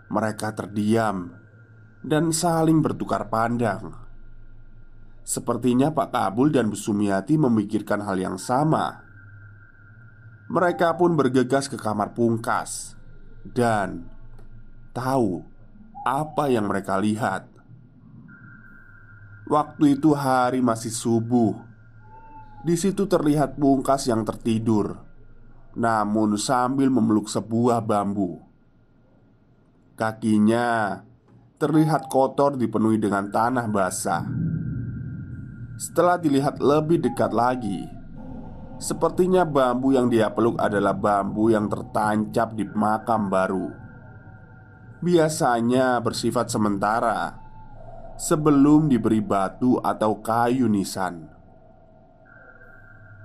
[0.10, 1.30] Mereka terdiam
[2.02, 3.94] Dan saling bertukar pandang.
[5.24, 9.03] Sepertinya Pak Kabul dan Bu Sumiati memikirkan hal yang sama
[10.54, 12.94] mereka pun bergegas ke kamar pungkas
[13.42, 14.06] dan
[14.94, 15.42] tahu
[16.06, 17.50] apa yang mereka lihat.
[19.50, 21.58] Waktu itu hari masih subuh.
[22.62, 25.02] Di situ terlihat pungkas yang tertidur,
[25.74, 28.39] namun sambil memeluk sebuah bambu.
[29.98, 31.02] Kakinya
[31.58, 34.24] terlihat kotor dipenuhi dengan tanah basah.
[35.76, 38.03] Setelah dilihat lebih dekat lagi,
[38.82, 43.70] Sepertinya bambu yang dia peluk adalah bambu yang tertancap di makam baru.
[45.04, 47.44] Biasanya bersifat sementara
[48.16, 51.28] sebelum diberi batu atau kayu nisan.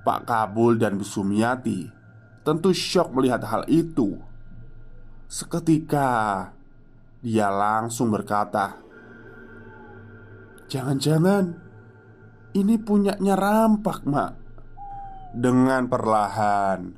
[0.02, 1.84] Pak Kabul dan Bu Sumiati
[2.42, 4.16] tentu syok melihat hal itu.
[5.28, 6.48] Seketika
[7.20, 8.80] dia langsung berkata,
[10.70, 11.44] "Jangan-jangan
[12.56, 14.47] ini punyanya rampak, Mak."
[15.32, 16.96] Dengan perlahan.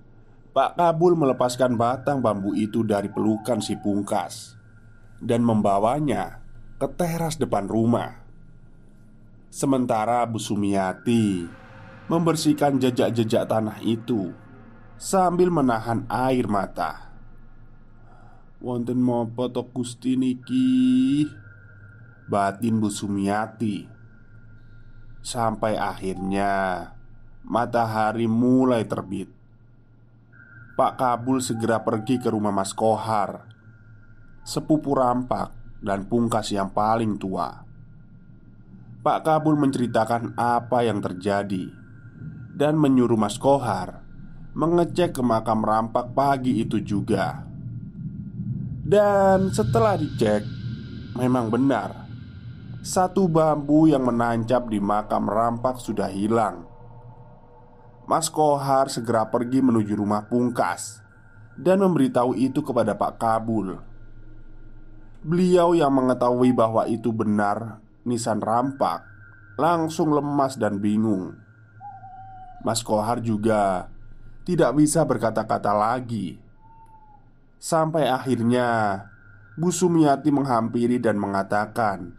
[0.50, 4.58] Pak Kabul melepaskan batang bambu itu dari pelukan si pungkas
[5.22, 6.42] Dan membawanya
[6.74, 8.18] ke teras depan rumah.
[9.46, 11.46] Sementara Bu Sumiati
[12.10, 14.34] Membersihkan jejak-jejak tanah itu
[15.00, 17.08] Sambil menahan air mata.
[18.60, 21.24] Wonten mopo to Gusti niki?
[22.28, 23.88] Batin Bu Sumiati.
[25.24, 26.84] Sampai akhirnya
[27.50, 29.26] Matahari mulai terbit.
[30.78, 33.42] Pak Kabul segera pergi ke rumah Mas Kohar,
[34.46, 35.50] sepupu rampak
[35.82, 37.66] dan pungkas yang paling tua.
[39.02, 41.74] Pak Kabul menceritakan apa yang terjadi
[42.54, 43.98] dan menyuruh Mas Kohar
[44.54, 47.34] mengecek ke makam rampak pagi itu juga.
[48.86, 50.46] Dan setelah dicek,
[51.18, 52.06] memang benar
[52.78, 56.69] satu bambu yang menancap di makam rampak sudah hilang
[58.10, 60.98] Mas Kohar segera pergi menuju rumah Pungkas
[61.54, 63.78] dan memberitahu itu kepada Pak Kabul.
[65.22, 69.06] Beliau yang mengetahui bahwa itu benar nisan rampak
[69.54, 71.38] langsung lemas dan bingung.
[72.66, 73.86] Mas Kohar juga
[74.42, 76.42] tidak bisa berkata-kata lagi.
[77.62, 79.06] Sampai akhirnya
[79.54, 82.10] Bu Sumiati menghampiri dan mengatakan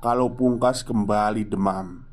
[0.00, 2.03] kalau Pungkas kembali demam.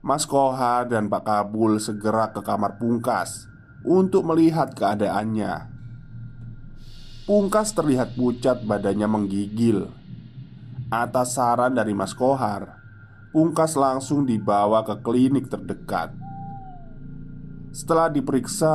[0.00, 3.44] Mas Kohar dan Pak Kabul segera ke kamar Pungkas
[3.84, 5.68] untuk melihat keadaannya.
[7.28, 9.92] Pungkas terlihat pucat, badannya menggigil.
[10.88, 12.80] Atas saran dari Mas Kohar,
[13.28, 16.16] Pungkas langsung dibawa ke klinik terdekat.
[17.68, 18.72] Setelah diperiksa,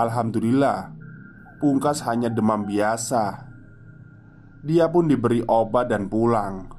[0.00, 0.96] alhamdulillah,
[1.60, 3.52] Pungkas hanya demam biasa.
[4.64, 6.72] Dia pun diberi obat dan pulang.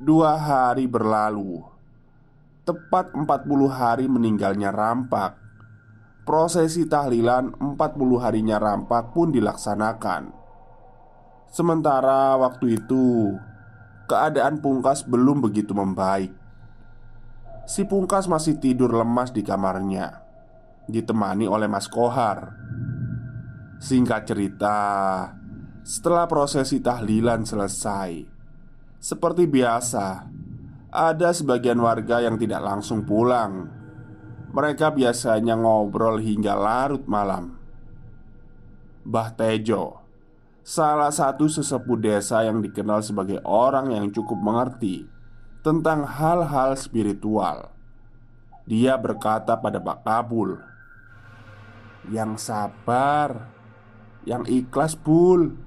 [0.00, 1.71] Dua hari berlalu
[2.62, 3.26] Tepat 40
[3.66, 5.34] hari meninggalnya Rampak.
[6.22, 7.74] Prosesi tahlilan 40
[8.22, 10.30] harinya Rampak pun dilaksanakan.
[11.50, 13.34] Sementara waktu itu
[14.06, 16.30] Keadaan Pungkas belum begitu membaik.
[17.66, 20.22] Si Pungkas masih tidur lemas di kamarnya
[20.86, 22.62] Ditemani oleh Mas Kohar.
[23.82, 24.78] Singkat cerita
[25.82, 28.22] Setelah prosesi tahlilan selesai
[29.02, 30.30] Seperti biasa
[30.92, 33.72] ada sebagian warga yang tidak langsung pulang.
[34.52, 37.56] Mereka biasanya ngobrol hingga larut malam.
[39.02, 39.98] Mbah Tejo
[40.62, 45.10] Salah satu sesepuh desa yang dikenal sebagai orang yang cukup mengerti
[45.66, 47.74] Tentang hal-hal spiritual
[48.62, 50.54] Dia berkata pada Pak Kabul
[52.14, 53.50] Yang sabar
[54.22, 55.58] Yang ikhlas bul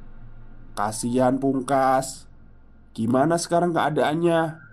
[0.79, 2.31] Kasihan pungkas
[2.95, 4.64] Gimana sekarang keadaannya?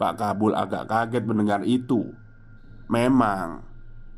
[0.00, 2.16] Pak Kabul agak kaget mendengar itu.
[2.88, 3.68] Memang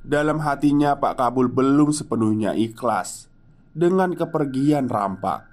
[0.07, 3.27] Dalam hatinya Pak Kabul belum sepenuhnya ikhlas
[3.75, 5.51] Dengan kepergian rampak.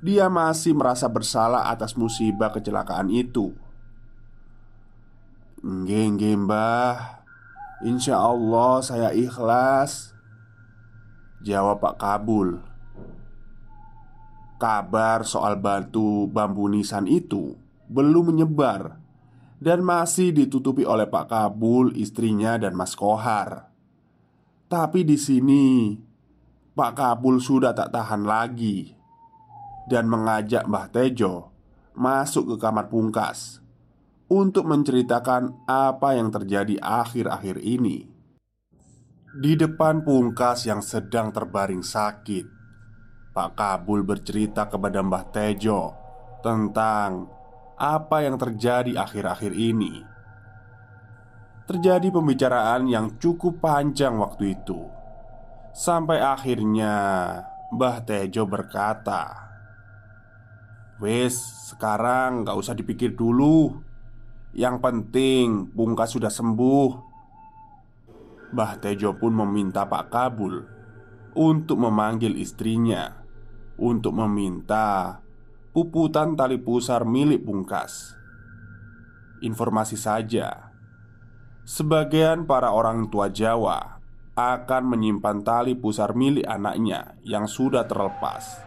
[0.00, 3.52] Dia masih merasa bersalah atas musibah kecelakaan itu.
[5.64, 7.24] Nggih, mbah.
[7.84, 10.16] Insya Allah saya ikhlas
[11.44, 12.60] Jawab Pak Kabul.
[14.56, 18.98] Kabar soal batu bambu nisan itu belum menyebar
[19.64, 23.72] dan masih ditutupi oleh Pak Kabul, istrinya dan Mas Kohar.
[24.68, 25.94] Tapi di sini
[26.74, 28.90] Pak Kabul sudah tak tahan lagi
[29.86, 31.54] dan mengajak Mbah Tejo
[31.94, 33.62] masuk ke kamar pungkas
[34.26, 38.10] untuk menceritakan apa yang terjadi akhir-akhir ini.
[39.34, 42.46] Di depan pungkas yang sedang terbaring sakit,
[43.34, 45.94] Pak Kabul bercerita kepada Mbah Tejo
[46.42, 47.26] tentang
[47.74, 50.02] apa yang terjadi akhir-akhir ini.
[51.64, 54.84] Terjadi pembicaraan yang cukup panjang waktu itu,
[55.72, 56.94] sampai akhirnya
[57.72, 59.48] Mbah Tejo berkata,
[61.00, 61.40] "Wes,
[61.72, 63.80] sekarang gak usah dipikir dulu.
[64.54, 66.90] Yang penting, Pungkas sudah sembuh."
[68.52, 70.62] Mbah Tejo pun meminta Pak Kabul
[71.34, 73.24] untuk memanggil istrinya
[73.74, 75.18] untuk meminta
[75.74, 78.14] puputan tali pusar milik Pungkas.
[79.42, 80.70] Informasi saja,
[81.66, 83.98] sebagian para orang tua Jawa
[84.38, 88.62] akan menyimpan tali pusar milik anaknya yang sudah terlepas.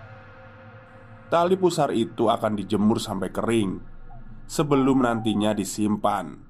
[1.31, 3.79] Tali pusar itu akan dijemur sampai kering
[4.43, 6.43] sebelum nantinya disimpan.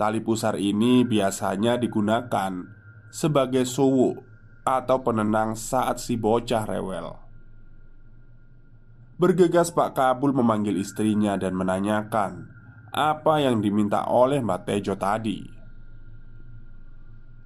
[0.00, 2.52] Tali pusar ini biasanya digunakan
[3.12, 4.16] sebagai suwu
[4.64, 7.27] atau penenang saat si bocah rewel.
[9.18, 12.46] Bergegas Pak Kabul memanggil istrinya dan menanyakan
[12.94, 15.42] Apa yang diminta oleh Mbak Tejo tadi?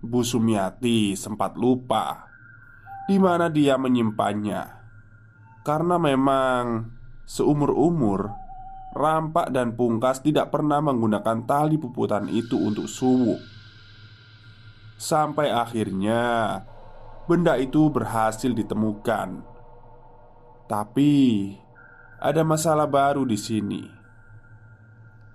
[0.05, 2.29] Bu Sumiati sempat lupa
[3.09, 4.62] di mana dia menyimpannya
[5.64, 6.93] Karena memang
[7.25, 8.29] seumur-umur
[8.93, 13.41] Rampak dan Pungkas tidak pernah menggunakan tali puputan itu untuk suwu
[15.01, 16.61] Sampai akhirnya
[17.23, 19.47] Benda itu berhasil ditemukan.
[20.66, 21.12] Tapi
[22.23, 23.83] ada masalah baru di sini.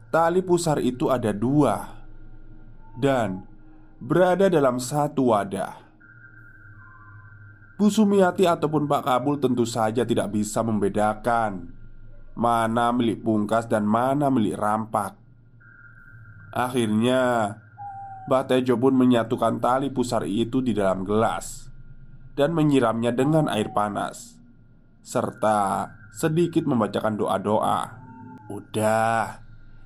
[0.07, 1.83] Tali pusar itu ada dua
[2.95, 3.43] dan
[3.99, 5.83] berada dalam satu wadah.
[7.75, 11.75] Bu Sumiati ataupun Pak Kabul tentu saja tidak bisa membedakan
[12.39, 15.19] mana milik pungkas dan mana milik rampak.
[16.55, 17.53] Akhirnya,
[18.31, 21.69] Mbak Tejo pun menyatukan tali pusar itu di dalam gelas
[22.33, 24.39] dan menyiramnya dengan air panas,
[25.05, 27.79] serta sedikit membacakan doa-doa.
[28.49, 29.37] "Udah,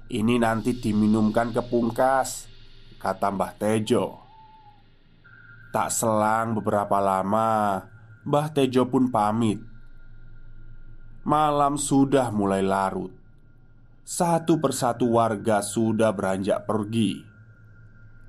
[0.07, 2.47] ini nanti diminumkan ke pungkas,"
[2.95, 4.23] kata Mbah Tejo.
[5.75, 7.83] Tak selang beberapa lama,
[8.23, 9.59] Mbah Tejo pun pamit.
[11.27, 13.11] Malam sudah mulai larut.
[14.07, 17.21] Satu persatu warga sudah beranjak pergi.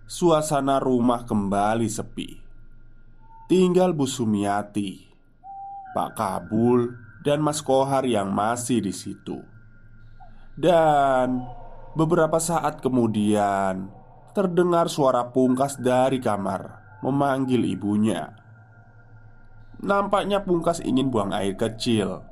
[0.04, 2.30] Suasana rumah kembali sepi.
[3.48, 5.00] Tinggal Bu Sumiati,
[5.96, 9.38] Pak Kabul, dan Mas Kohar yang masih di situ.
[10.58, 11.46] Dan
[11.94, 13.88] beberapa saat kemudian
[14.34, 18.36] terdengar suara Pungkas dari kamar memanggil ibunya.
[19.82, 22.22] Nampaknya Pungkas ingin buang air kecil.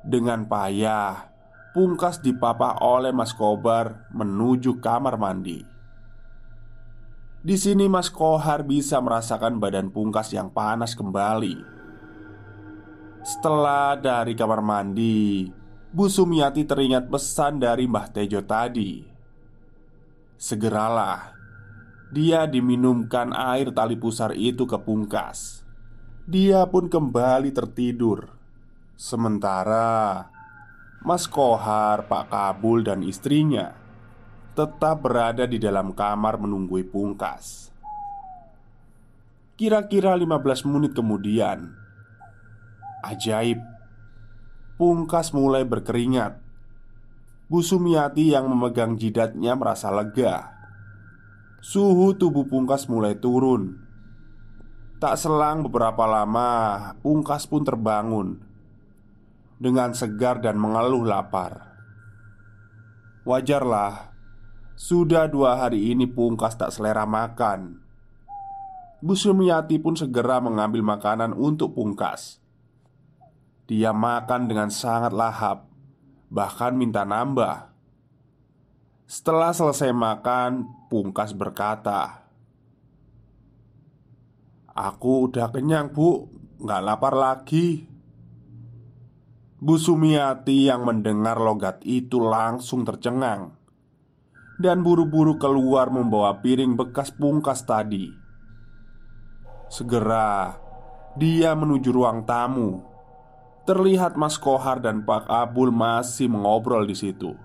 [0.00, 1.28] Dengan payah,
[1.76, 5.60] Pungkas dipapah oleh Mas Kobar menuju kamar mandi.
[7.40, 11.79] Di sini Mas Kohar bisa merasakan badan Pungkas yang panas kembali
[13.20, 15.48] setelah dari kamar mandi,
[15.90, 19.04] Bu Sumiati teringat pesan dari Mbah Tejo tadi.
[20.40, 21.36] Segeralah,
[22.14, 25.66] dia diminumkan air tali pusar itu ke pungkas.
[26.24, 28.30] Dia pun kembali tertidur.
[28.94, 30.28] Sementara
[31.00, 33.72] Mas Kohar, Pak Kabul, dan istrinya
[34.52, 37.72] tetap berada di dalam kamar menunggui pungkas.
[39.56, 41.79] Kira-kira 15 menit kemudian,
[43.04, 43.60] Ajaib
[44.76, 46.40] Pungkas mulai berkeringat
[47.50, 50.56] Bu Sumiati yang memegang jidatnya merasa lega
[51.60, 53.76] Suhu tubuh Pungkas mulai turun
[55.00, 58.50] Tak selang beberapa lama, Pungkas pun terbangun
[59.60, 61.76] dengan segar dan mengeluh lapar.
[63.28, 64.08] Wajarlah,
[64.80, 67.76] sudah dua hari ini Pungkas tak selera makan.
[69.04, 72.39] Bu Sumiati pun segera mengambil makanan untuk Pungkas.
[73.70, 75.70] Dia makan dengan sangat lahap,
[76.26, 77.70] bahkan minta nambah.
[79.06, 82.26] Setelah selesai makan, Pungkas berkata,
[84.74, 86.26] Aku udah kenyang bu.
[86.58, 87.86] Nggak lapar lagi.
[89.62, 93.54] Bu Sumiati yang mendengar logat itu langsung tercengang
[94.56, 98.10] Dan buru-buru keluar membawa piring bekas pungkas tadi.
[99.70, 100.58] Segera
[101.14, 102.89] Dia menuju ruang tamu
[103.70, 107.38] Terlihat Mas Kohar dan Pak Abul masih mengobrol di situ.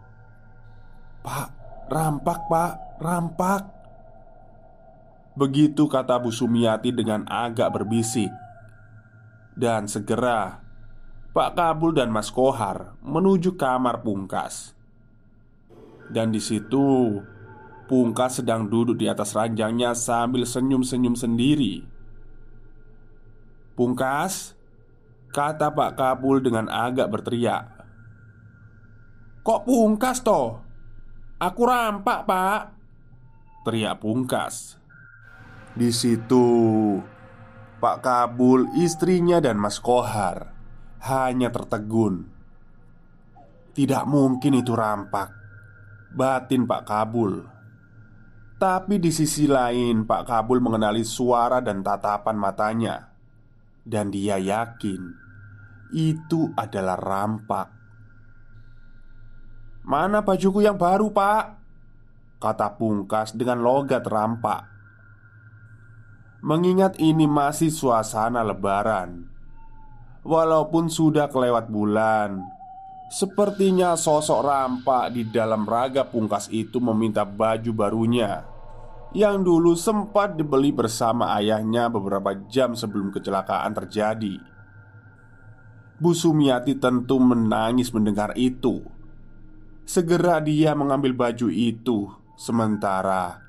[1.21, 1.53] Pak,
[1.85, 3.61] rampak pak, rampak.
[5.37, 8.33] Begitu kata Bu Sumiati dengan agak berbisik.
[9.53, 10.65] Dan segera
[11.29, 14.73] Pak Kabul dan Mas Kohar menuju kamar Pungkas.
[16.09, 17.21] Dan di situ
[17.85, 21.85] Pungkas sedang duduk di atas ranjangnya sambil senyum-senyum sendiri.
[23.77, 24.54] Pungkas
[25.35, 27.67] Kata Pak Kabul dengan agak berteriak
[29.43, 30.63] Kok Pungkas toh?
[31.35, 32.61] Aku rampak pak
[33.67, 34.79] Teriak Pungkas
[35.75, 36.47] di situ,
[37.83, 40.55] Pak Kabul, istrinya, dan Mas Kohar
[41.03, 42.31] hanya tertegun.
[43.75, 45.35] Tidak mungkin itu rampak,
[46.15, 47.43] batin Pak Kabul.
[48.55, 53.11] Tapi di sisi lain, Pak Kabul mengenali suara dan tatapan matanya,
[53.83, 55.24] dan dia yakin
[55.93, 57.67] itu adalah rampak.
[59.85, 61.43] "Mana bajuku yang baru, Pak?"
[62.39, 64.75] kata Pungkas dengan logat rampak.
[66.45, 69.25] Mengingat ini masih suasana lebaran
[70.21, 72.37] Walaupun sudah kelewat bulan
[73.09, 78.45] Sepertinya sosok rampak di dalam raga pungkas itu meminta baju barunya
[79.17, 84.37] Yang dulu sempat dibeli bersama ayahnya beberapa jam sebelum kecelakaan terjadi
[85.95, 88.83] Bu Sumiati tentu menangis mendengar itu.
[89.87, 92.11] Segera dia mengambil baju itu.
[92.35, 93.39] Sementara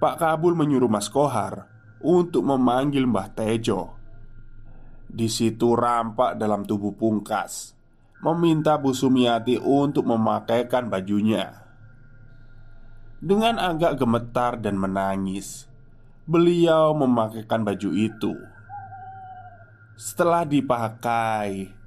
[0.00, 1.68] Pak Kabul menyuruh Mas Kohar
[2.00, 4.00] untuk memanggil Mbah Tejo.
[5.04, 7.74] Di situ rampak dalam tubuh pungkas
[8.22, 11.52] Meminta Bu Sumiati untuk memakaikan bajunya.
[13.20, 15.68] Dengan agak gemetar dan menangis
[16.24, 18.32] Beliau memakaikan baju itu.
[19.98, 21.79] Setelah dipakai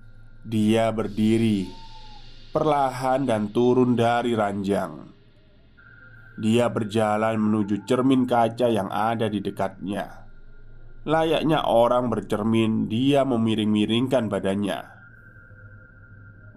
[0.43, 1.67] Dia berdiri
[2.53, 5.13] Perlahan dan turun dari ranjang
[6.33, 10.25] dia berjalan menuju cermin kaca yang ada di dekatnya.
[11.03, 14.79] Layaknya orang bercermin, dia memiring-miringkan badannya.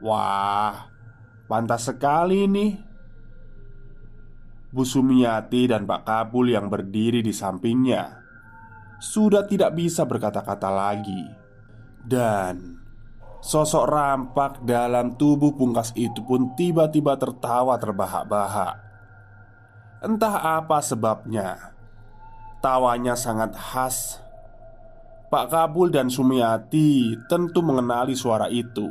[0.00, 0.86] Wah,
[1.50, 2.72] pantas sekali nih.
[4.70, 8.22] Bu Sumiati dan Pak Kabul yang berdiri di sampingnya
[9.00, 11.24] sudah tidak bisa berkata-kata lagi,
[12.04, 12.80] dan
[13.46, 18.74] sosok rampak dalam tubuh pungkas itu pun tiba-tiba tertawa terbahak-bahak.
[20.02, 21.76] Entah apa sebabnya
[22.66, 24.18] Tawanya sangat khas.
[25.30, 28.90] Pak Kabul dan Sumiati tentu mengenali suara itu.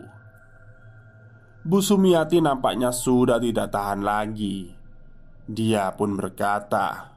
[1.65, 4.71] Bu Sumiati nampaknya sudah tidak tahan lagi.
[5.43, 7.11] Dia pun berkata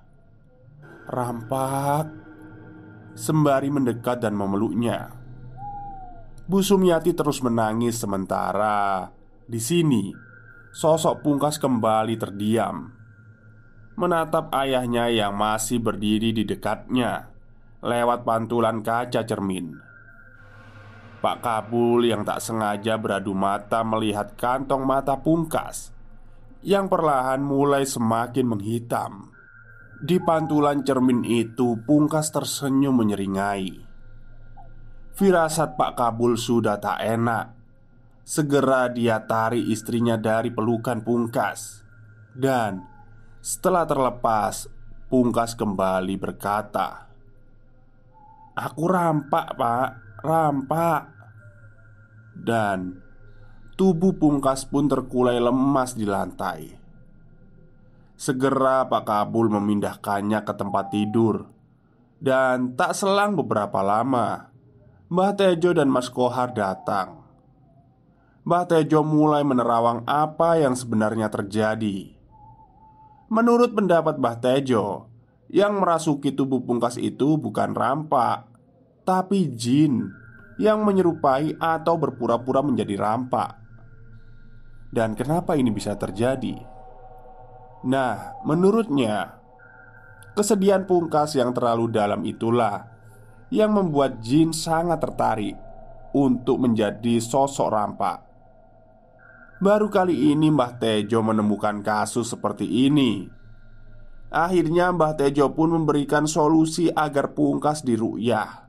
[1.07, 2.26] Rampak.
[3.14, 5.18] Sembari mendekat dan memeluknya
[6.49, 9.13] Bu Sumiati terus menangis sementara
[9.45, 10.09] di sini
[10.73, 12.89] sosok pungkas kembali terdiam
[14.01, 17.29] menatap ayahnya yang masih berdiri di dekatnya
[17.85, 19.77] lewat pantulan kaca cermin.
[21.21, 25.93] Pak Kabul yang tak sengaja beradu mata melihat kantong mata pungkas
[26.65, 29.37] yang perlahan mulai semakin menghitam.
[30.01, 33.88] Di pantulan cermin itu, pungkas tersenyum menyeringai.
[35.19, 37.51] Firasat Pak Kabul sudah tak enak.
[38.23, 41.83] Segera dia tarik istrinya dari pelukan pungkas
[42.39, 42.87] dan
[43.43, 44.71] setelah terlepas,
[45.11, 47.11] Pungkas kembali berkata,
[48.55, 49.89] "Aku rampak, Pak,
[50.23, 51.03] rampak."
[52.39, 52.95] Dan
[53.75, 56.79] tubuh Pungkas pun terkulai lemas di lantai.
[58.14, 61.47] Segera Pak Kabul memindahkannya ke tempat tidur
[62.19, 64.58] Dan tak selang beberapa lama
[65.09, 67.25] Mbah Tejo dan Mas Kohar datang
[68.45, 72.13] Mbah Tejo mulai menerawang apa yang sebenarnya terjadi
[73.33, 75.09] Menurut pendapat Mbah Tejo
[75.49, 78.49] Yang merasuki tubuh pungkas itu bukan rampak
[79.09, 80.13] tapi jin
[80.61, 83.57] yang menyerupai atau berpura-pura menjadi rampak.
[84.93, 86.61] Dan kenapa ini bisa terjadi?
[87.89, 89.41] Nah, menurutnya,
[90.37, 92.98] kesedihan pungkas yang terlalu dalam itulah
[93.49, 95.57] yang membuat jin sangat tertarik
[96.13, 98.19] untuk menjadi sosok rampak.
[99.59, 103.27] Baru kali ini Mbah Tejo menemukan kasus seperti ini.
[104.29, 108.69] Akhirnya Mbah Tejo pun memberikan solusi agar pungkas diru'yah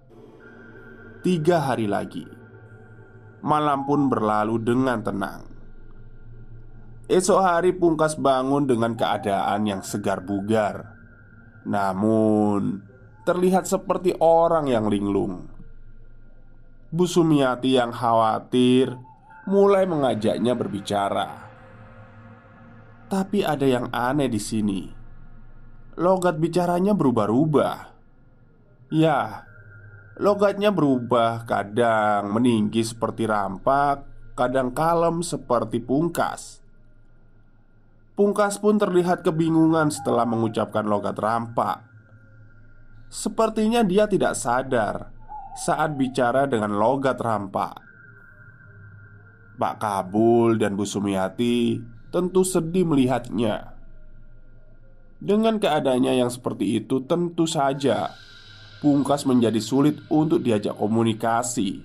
[1.19, 2.23] Tiga hari lagi
[3.43, 5.43] Malam pun berlalu dengan tenang
[7.11, 10.95] Esok hari Pungkas bangun dengan keadaan yang segar bugar
[11.67, 12.88] Namun
[13.29, 15.45] Terlihat seperti orang yang linglung
[16.89, 18.97] Bu Sumiati yang khawatir
[19.45, 21.29] Mulai mengajaknya berbicara
[23.05, 24.81] Tapi ada yang aneh di sini
[26.01, 27.77] Logat bicaranya berubah-ubah
[28.89, 29.45] Ya,
[30.19, 34.03] Logatnya berubah, kadang meninggi seperti rampak,
[34.35, 36.59] kadang kalem seperti pungkas.
[38.19, 41.88] Pungkas pun terlihat kebingungan setelah mengucapkan logat rampak.
[43.09, 45.09] Sepertinya dia tidak sadar
[45.57, 47.81] saat bicara dengan logat rampak.
[49.59, 51.81] Pak Kabul dan Bu Sumiati
[52.13, 53.75] tentu sedih melihatnya.
[55.19, 58.15] Dengan keadaannya yang seperti itu, tentu saja
[58.79, 61.83] Pungkas menjadi sulit untuk diajak komunikasi.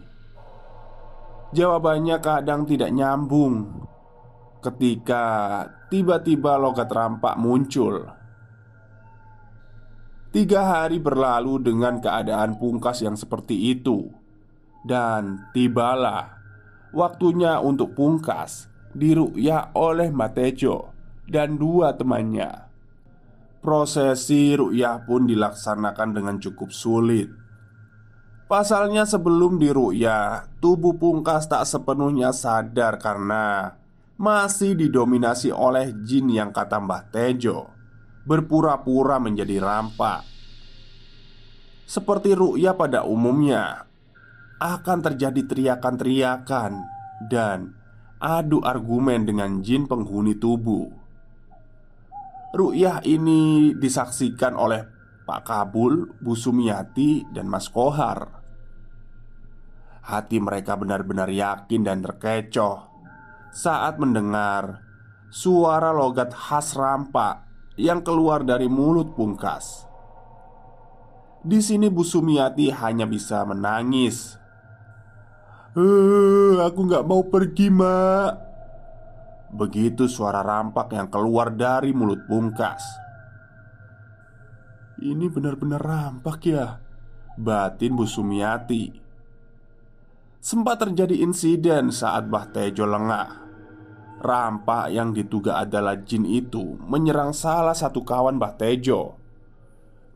[1.51, 3.83] Jawabannya kadang tidak nyambung
[4.63, 5.27] ketika
[5.91, 8.07] tiba-tiba logat rampak muncul.
[10.35, 14.11] Tiga hari berlalu dengan keadaan pungkas yang seperti itu,
[14.83, 16.43] dan tibalah
[16.91, 18.67] waktunya untuk pungkas
[18.99, 20.91] dirukyah oleh Matejo
[21.31, 22.67] dan dua temannya.
[23.63, 27.31] Prosesi ru'yah pun dilaksanakan dengan cukup sulit.
[28.45, 33.73] Pasalnya sebelum diru'yah Tubuh pungkas tak sepenuhnya sadar karena
[34.21, 37.74] Masih didominasi oleh jin yang kata Mbah Tejo
[38.25, 40.25] Berpura-pura menjadi rampak
[41.85, 43.85] Seperti ru'yah pada umumnya
[44.57, 46.73] Akan terjadi teriakan-teriakan
[47.29, 47.85] Dan
[48.25, 50.89] adu argumen dengan jin penghuni tubuh.
[52.57, 54.81] Ru'yah ini disaksikan oleh
[55.29, 58.41] Pak Kabul, Bu Sumiati, dan Mas Kohar.
[60.05, 62.93] Hati mereka benar-benar yakin dan terkecoh
[63.57, 64.85] Saat mendengar
[65.33, 67.41] suara logat khas rampak
[67.75, 69.87] yang keluar dari mulut pungkas.
[71.45, 74.41] Di sini Bu Sumiati hanya bisa menangis.
[75.75, 78.33] Eh, aku nggak mau pergi, Mak.
[79.55, 82.83] Begitu suara rampak yang keluar dari mulut Pungkas.
[84.99, 86.83] Ini benar-benar rampak ya
[87.39, 88.91] Batin Bu Sumiati.
[90.43, 93.44] Sempat terjadi insiden saat Bah Tejo lengah
[94.25, 99.21] Rampak yang diduga adalah jin itu Menyerang salah satu kawan Bah Tejo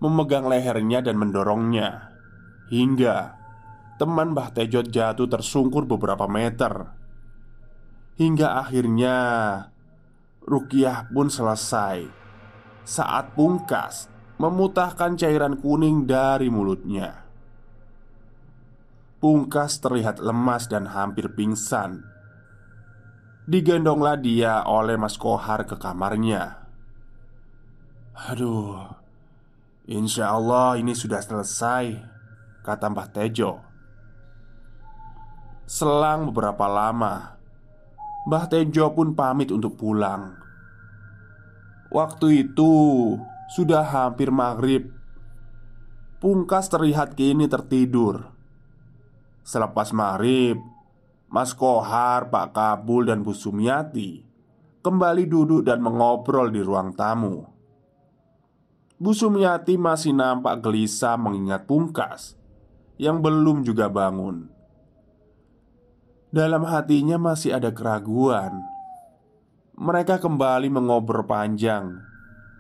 [0.01, 2.17] Memegang lehernya dan mendorongnya.
[2.73, 3.37] Hingga
[4.01, 6.95] Teman Bah Tejo jatuh tersungkur beberapa meter.
[8.17, 9.17] Hingga akhirnya
[10.47, 12.07] Rukiah pun selesai.
[12.89, 17.27] Saat pungkas Memutahkan cairan kuning dari mulutnya.
[19.19, 22.18] Pungkas terlihat lemas dan hampir pingsan
[23.49, 26.69] Digendonglah dia oleh Mas Kohar ke kamarnya
[28.29, 28.93] Aduh
[29.89, 31.97] Insya Allah ini sudah selesai
[32.61, 33.53] Kata Mbah Tejo
[35.65, 37.39] Selang beberapa lama
[38.29, 40.37] Mbah Tejo pun pamit untuk pulang.
[41.89, 42.73] Waktu itu
[43.49, 44.93] sudah hampir maghrib.
[46.21, 48.29] Pungkas terlihat kini tertidur.
[49.49, 50.61] Selepas maghrib,
[51.29, 54.25] Mas Kohar, Pak Kabul, dan Bu Sumiati
[54.81, 57.45] kembali duduk dan mengobrol di ruang tamu.
[58.97, 62.35] Bu Sumiati masih nampak gelisah mengingat Pungkas
[62.97, 64.49] yang belum juga bangun.
[66.33, 68.59] Dalam hatinya masih ada keraguan.
[69.79, 72.03] Mereka kembali mengobrol panjang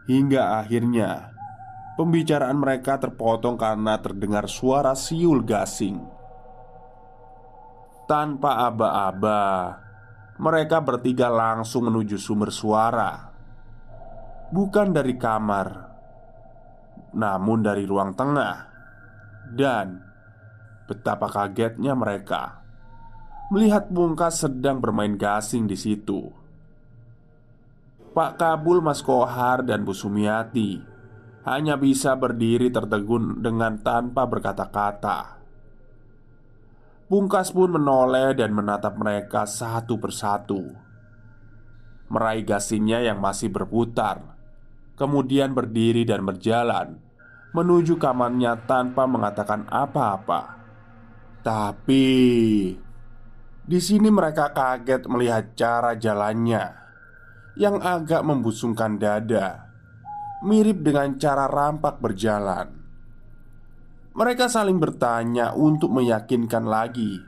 [0.07, 1.35] hingga akhirnya
[1.99, 6.18] pembicaraan mereka terpotong karena terdengar suara siul gasing.
[8.09, 9.76] Tanpa aba-aba,
[10.40, 13.28] mereka bertiga langsung menuju sumber suara.
[14.48, 15.68] Bukan dari kamar,
[17.12, 18.56] namun dari ruang tengah,
[19.52, 20.00] dan
[20.88, 22.64] betapa kagetnya mereka
[23.52, 26.32] melihat Pungkas sedang bermain gasing di situ.
[28.12, 30.80] Pak Kabul, Mas Kohar, dan Bu Sumiati
[31.48, 35.38] hanya bisa berdiri tertegun dengan tanpa berkata-kata.
[37.09, 40.61] Pungkas pun menoleh dan menatap mereka satu persatu.
[42.12, 44.36] Meraih gasingnya yang masih berputar
[44.96, 47.00] Kemudian berdiri dan berjalan
[47.52, 50.56] Menuju kamarnya tanpa mengatakan apa-apa.
[51.44, 52.09] Tapi
[53.68, 56.72] di sini mereka kaget melihat cara jalannya
[57.56, 59.68] Yang agak membusungkan dada
[60.44, 62.78] Mirip dengan cara rampak berjalan
[64.19, 67.23] mereka saling bertanya untuk meyakinkan lagi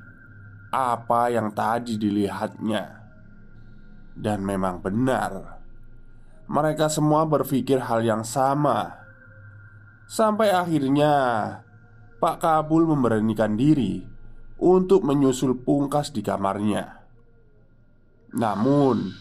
[0.75, 2.83] apa yang tadi dilihatnya,
[4.19, 5.63] dan memang benar.
[6.51, 9.07] Mereka semua berpikir hal yang sama,
[10.11, 11.15] sampai akhirnya
[12.19, 14.03] Pak Kabul memberanikan diri
[14.59, 17.07] untuk menyusul Pungkas di kamarnya.
[18.35, 19.15] Namun,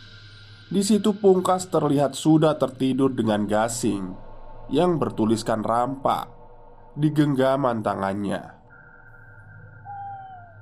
[0.74, 4.10] di situ Pungkas terlihat sudah tertidur dengan gasing
[4.74, 6.39] yang bertuliskan rampak
[7.00, 8.60] di genggaman tangannya.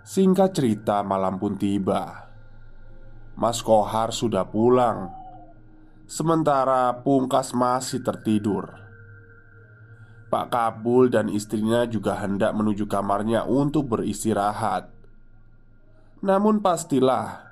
[0.06, 2.30] Singkat cerita, malam pun tiba.
[3.34, 5.10] Mas Kohar sudah pulang,
[6.06, 8.70] sementara Pungkas masih tertidur.
[10.30, 14.94] Pak Kabul dan istrinya juga hendak menuju kamarnya untuk beristirahat.
[16.22, 17.48] Namun, pastilah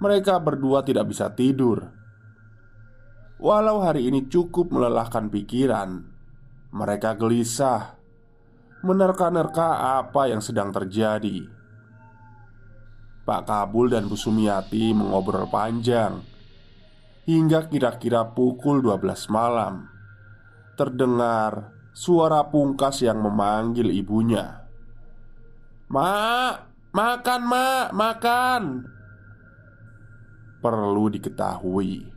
[0.00, 1.90] mereka berdua tidak bisa tidur.
[3.40, 6.04] Walau hari ini cukup melelahkan pikiran,
[6.72, 7.99] mereka gelisah
[8.80, 11.44] menerka-nerka apa yang sedang terjadi.
[13.20, 16.18] Pak Kabul dan Bu Sumiati mengobrol panjang
[17.28, 19.86] hingga kira-kira pukul 12 malam.
[20.74, 24.64] Terdengar suara pungkas yang memanggil ibunya.
[25.92, 26.54] "Mak,
[26.96, 28.62] makan, Mak, makan."
[30.60, 32.08] Perlu diketahui,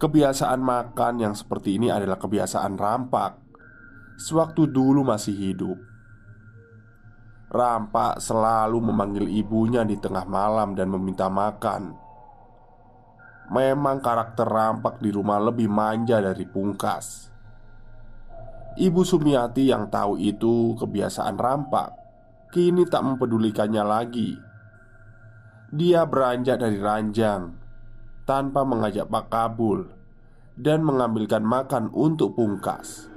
[0.00, 3.47] kebiasaan makan yang seperti ini adalah kebiasaan rampak
[4.18, 5.78] sewaktu dulu masih hidup.
[7.48, 11.96] Rampak selalu memanggil ibunya di tengah malam dan meminta makan.
[13.48, 17.32] Memang karakter Rampak di rumah lebih manja dari Pungkas.
[18.76, 21.88] Ibu Sumiati yang tahu itu kebiasaan Rampak
[22.52, 24.36] kini tak mempedulikannya lagi.
[25.72, 27.56] Dia beranjak dari ranjang
[28.28, 29.88] tanpa mengajak Pak Kabul
[30.52, 33.07] dan mengambilkan makan untuk Pungkas.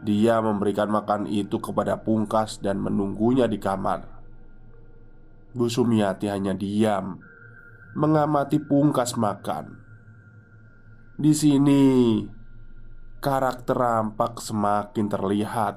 [0.00, 4.08] Dia memberikan makan itu kepada Pungkas dan menunggunya di kamar.
[5.52, 7.20] Bu Sumiati hanya diam,
[7.92, 9.76] mengamati Pungkas makan.
[11.20, 11.84] Di sini,
[13.20, 15.74] karakter rampak semakin terlihat.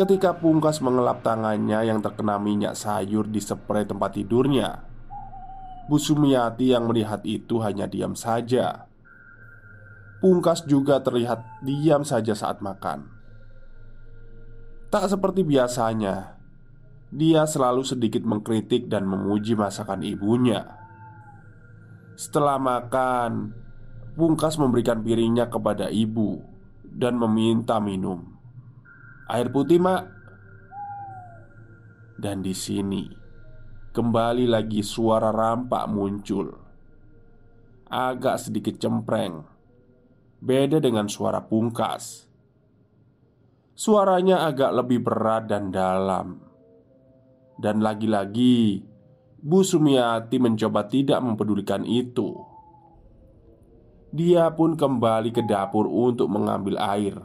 [0.00, 4.80] Ketika Pungkas mengelap tangannya yang terkena minyak sayur di spray tempat tidurnya,
[5.84, 8.88] Bu Sumiati yang melihat itu hanya diam saja.
[10.24, 13.12] Pungkas juga terlihat diam saja saat makan.
[14.88, 16.40] Tak seperti biasanya,
[17.12, 20.64] dia selalu sedikit mengkritik dan memuji masakan ibunya.
[22.16, 23.52] Setelah makan,
[24.16, 26.40] Pungkas memberikan piringnya kepada ibu
[26.88, 28.24] dan meminta minum.
[29.28, 30.08] "Air putih, Mak."
[32.16, 33.12] Dan di sini
[33.92, 36.48] kembali lagi suara rampak muncul.
[37.92, 39.53] Agak sedikit cempreng
[40.44, 42.28] Beda dengan suara pungkas.
[43.72, 46.36] Suaranya agak lebih berat dan dalam.
[47.56, 48.84] Dan lagi-lagi
[49.40, 52.36] Bu Sumiati mencoba tidak mempedulikan itu.
[54.12, 57.16] Dia pun kembali ke dapur untuk mengambil air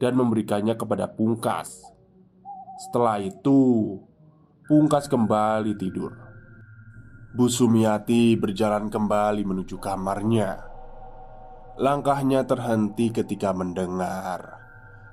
[0.00, 1.84] Dan memberikannya kepada Pungkas.
[2.88, 4.00] Setelah itu
[4.64, 6.16] Pungkas kembali tidur.
[7.36, 10.75] Bu Sumiati berjalan kembali menuju kamarnya
[11.76, 14.56] Langkahnya terhenti ketika mendengar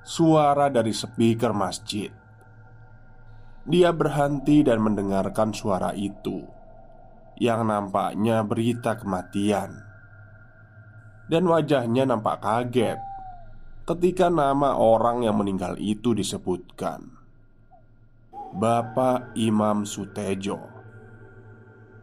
[0.00, 2.08] suara dari speaker masjid.
[3.68, 6.40] Dia berhenti dan mendengarkan suara itu,
[7.36, 9.76] yang nampaknya berita kematian,
[11.28, 12.96] dan wajahnya nampak kaget
[13.84, 17.12] ketika nama orang yang meninggal itu disebutkan.
[18.56, 20.64] Bapak Imam Sutejo.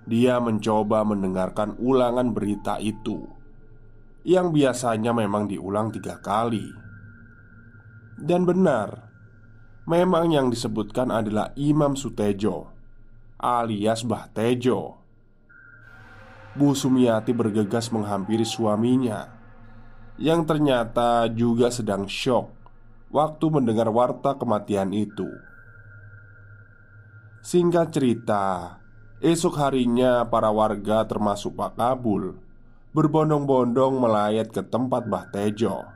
[0.05, 3.40] Dia mencoba mendengarkan ulangan berita itu
[4.28, 6.65] yang biasanya memang diulang tiga kali.
[8.22, 9.09] Dan benar,
[9.89, 12.82] memang yang disebutkan adalah Imam Sutejo
[13.41, 15.01] alias Mbah Tejo.
[16.53, 19.34] Bu Sumiati bergegas menghampiri suaminya
[20.22, 22.53] yang ternyata juga sedang syok
[23.09, 25.26] waktu mendengar warta kematian itu.
[27.41, 28.78] Singkat cerita,
[29.17, 32.38] esok harinya para warga termasuk Pak Kabul
[32.91, 35.87] berbondong-bondong melayat ke tempat Mbah Tejo.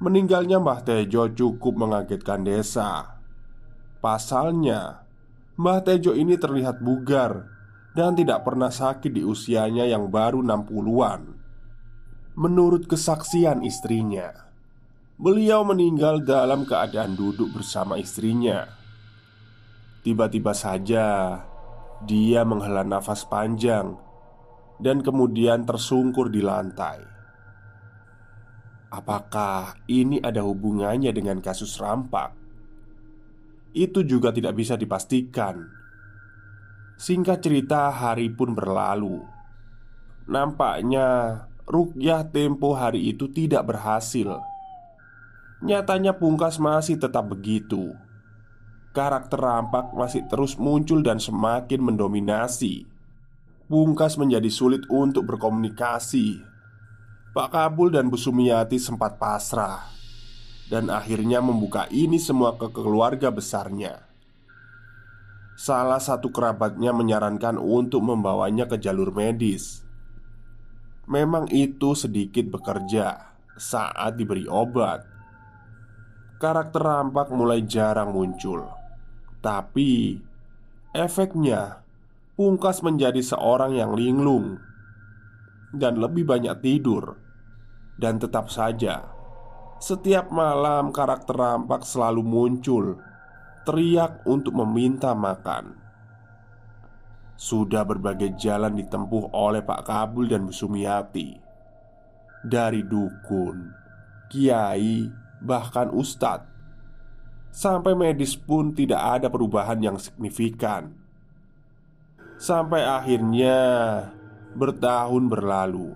[0.00, 3.20] Meninggalnya Mbah Tejo cukup mengagetkan desa.
[4.00, 5.04] Pasalnya,
[5.60, 7.52] Mbah Tejo ini terlihat bugar
[7.92, 11.36] dan tidak pernah sakit di usianya yang baru 60-an.
[12.40, 14.48] Menurut kesaksian istrinya,
[15.20, 18.72] beliau meninggal dalam keadaan duduk bersama istrinya.
[20.00, 21.36] Tiba-tiba saja
[22.08, 24.00] dia menghela nafas panjang
[24.80, 27.04] dan kemudian tersungkur di lantai.
[28.90, 32.34] Apakah ini ada hubungannya dengan kasus rampak?
[33.70, 35.62] Itu juga tidak bisa dipastikan.
[36.98, 39.22] Singkat cerita, hari pun berlalu.
[40.26, 41.38] Nampaknya
[41.70, 44.42] rukyah tempo hari itu tidak berhasil.
[45.62, 47.94] Nyatanya Pungkas masih tetap begitu.
[48.90, 52.90] Karakter rampak masih terus muncul dan semakin mendominasi.
[53.70, 56.42] Pungkas menjadi sulit untuk berkomunikasi.
[57.30, 59.86] Pak Kabul dan Bu Sumiati sempat pasrah
[60.66, 64.02] dan akhirnya membuka ini semua ke keluarga besarnya.
[65.54, 69.86] Salah satu kerabatnya menyarankan untuk membawanya ke jalur medis.
[71.06, 75.06] Memang itu sedikit bekerja saat diberi obat.
[76.42, 78.66] Karakter rampak mulai jarang muncul,
[79.38, 80.18] tapi
[80.90, 81.86] efeknya
[82.40, 84.56] Pungkas menjadi seorang yang linglung
[85.76, 87.20] dan lebih banyak tidur,
[88.00, 89.12] dan tetap saja
[89.76, 93.00] setiap malam karakter rampak selalu muncul,
[93.68, 95.72] teriak untuk meminta makan.
[97.36, 101.36] Sudah berbagai jalan ditempuh oleh Pak Kabul dan Bu Sumiati.
[102.44, 103.56] Dari dukun,
[104.32, 105.08] kiai,
[105.44, 106.48] bahkan ustadz.
[107.52, 110.99] Sampai medis pun tidak ada perubahan yang signifikan
[112.40, 113.60] Sampai akhirnya
[114.56, 115.92] bertahun berlalu.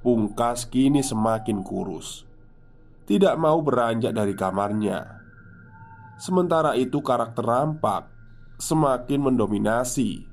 [0.00, 2.24] Pungkas kini semakin kurus.
[3.04, 5.04] Tidak mau beranjak dari kamarnya.
[6.16, 8.08] Sementara itu karakter rampak
[8.56, 10.24] Semakin mendominasi.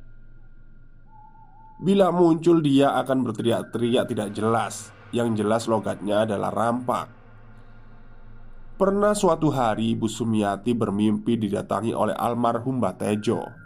[1.84, 4.96] Bila muncul dia akan berteriak-teriak tidak jelas.
[5.12, 7.12] Yang jelas logatnya adalah rampak.
[8.80, 13.61] Pernah suatu hari Bu Sumiati bermimpi didatangi oleh almarhum Batejo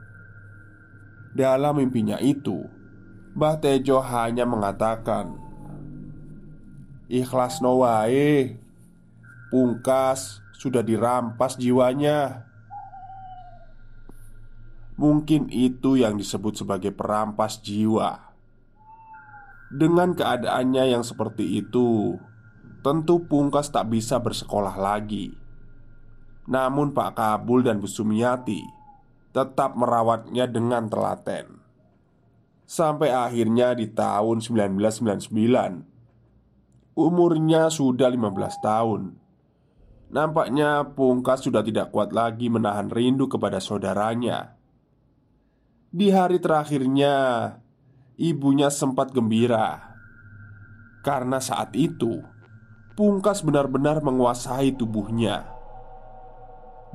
[1.36, 2.64] dalam mimpinya itu,
[3.36, 5.36] Mbah Tejo hanya mengatakan
[7.12, 8.56] Ikhlas nowae
[9.52, 12.48] Pungkas sudah dirampas jiwanya.
[14.96, 18.32] Mungkin itu yang disebut sebagai perampas jiwa.
[19.68, 22.16] Dengan keadaannya yang seperti itu
[22.80, 25.36] Tentu Pungkas tak bisa bersekolah lagi.
[26.48, 28.75] Namun Pak Kabul dan Bu Sumiati
[29.36, 31.60] tetap merawatnya dengan telaten.
[32.64, 39.20] Sampai akhirnya di tahun 1999 Umurnya sudah 15 tahun.
[40.16, 44.56] Nampaknya Pungkas sudah tidak kuat lagi menahan rindu kepada saudaranya.
[45.92, 47.60] Di hari terakhirnya
[48.16, 50.00] Ibunya sempat gembira.
[51.04, 52.24] Karena saat itu
[52.96, 55.55] Pungkas benar-benar menguasai tubuhnya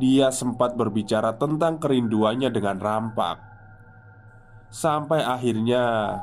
[0.00, 3.36] dia sempat berbicara tentang kerinduannya dengan rampak.
[4.72, 6.16] Sampai akhirnya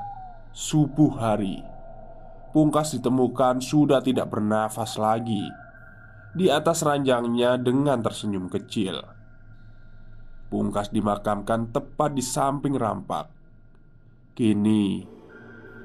[0.56, 1.62] Subuh hari
[2.50, 5.46] Pungkas ditemukan sudah tidak bernafas lagi
[6.34, 8.98] Di atas ranjangnya dengan tersenyum kecil.
[10.48, 13.30] Pungkas dimakamkan tepat di samping rampak.
[14.34, 15.04] Kini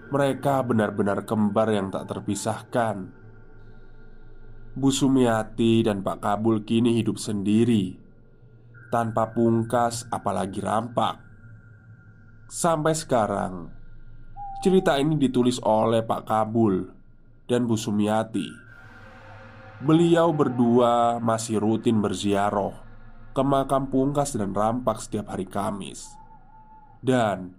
[0.09, 3.22] Mereka benar-benar kembar yang tak terpisahkan
[4.73, 7.93] Bu Sumiati dan Pak Kabul kini hidup sendiri
[8.89, 11.21] Tanpa pungkas apalagi rampak.
[12.49, 13.69] Sampai sekarang
[14.65, 16.89] Cerita ini ditulis oleh Pak Kabul
[17.45, 18.49] dan Bu Sumiati.
[19.85, 22.73] Beliau berdua masih rutin berziarah
[23.37, 26.17] Ke makam pungkas dan rampak setiap hari Kamis.
[27.05, 27.53] Dan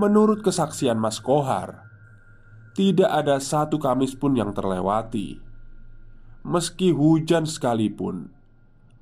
[0.00, 1.84] menurut kesaksian Mas Kohar
[2.72, 5.45] Tidak ada satu Kamis pun yang terlewati
[6.46, 8.30] Meski hujan sekalipun,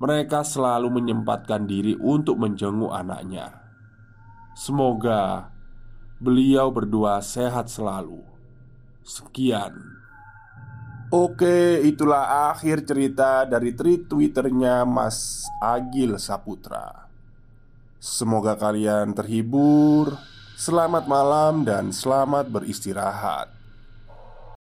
[0.01, 3.61] mereka selalu menyempatkan diri untuk menjenguk anaknya.
[4.57, 5.53] Semoga
[6.17, 8.25] beliau berdua sehat selalu.
[9.05, 9.77] Sekian.
[11.13, 17.05] Oke, itulah akhir cerita dari tweet Twitternya Mas Agil Saputra.
[18.01, 20.17] Semoga kalian terhibur.
[20.57, 23.54] Selamat malam dan selamat beristirahat.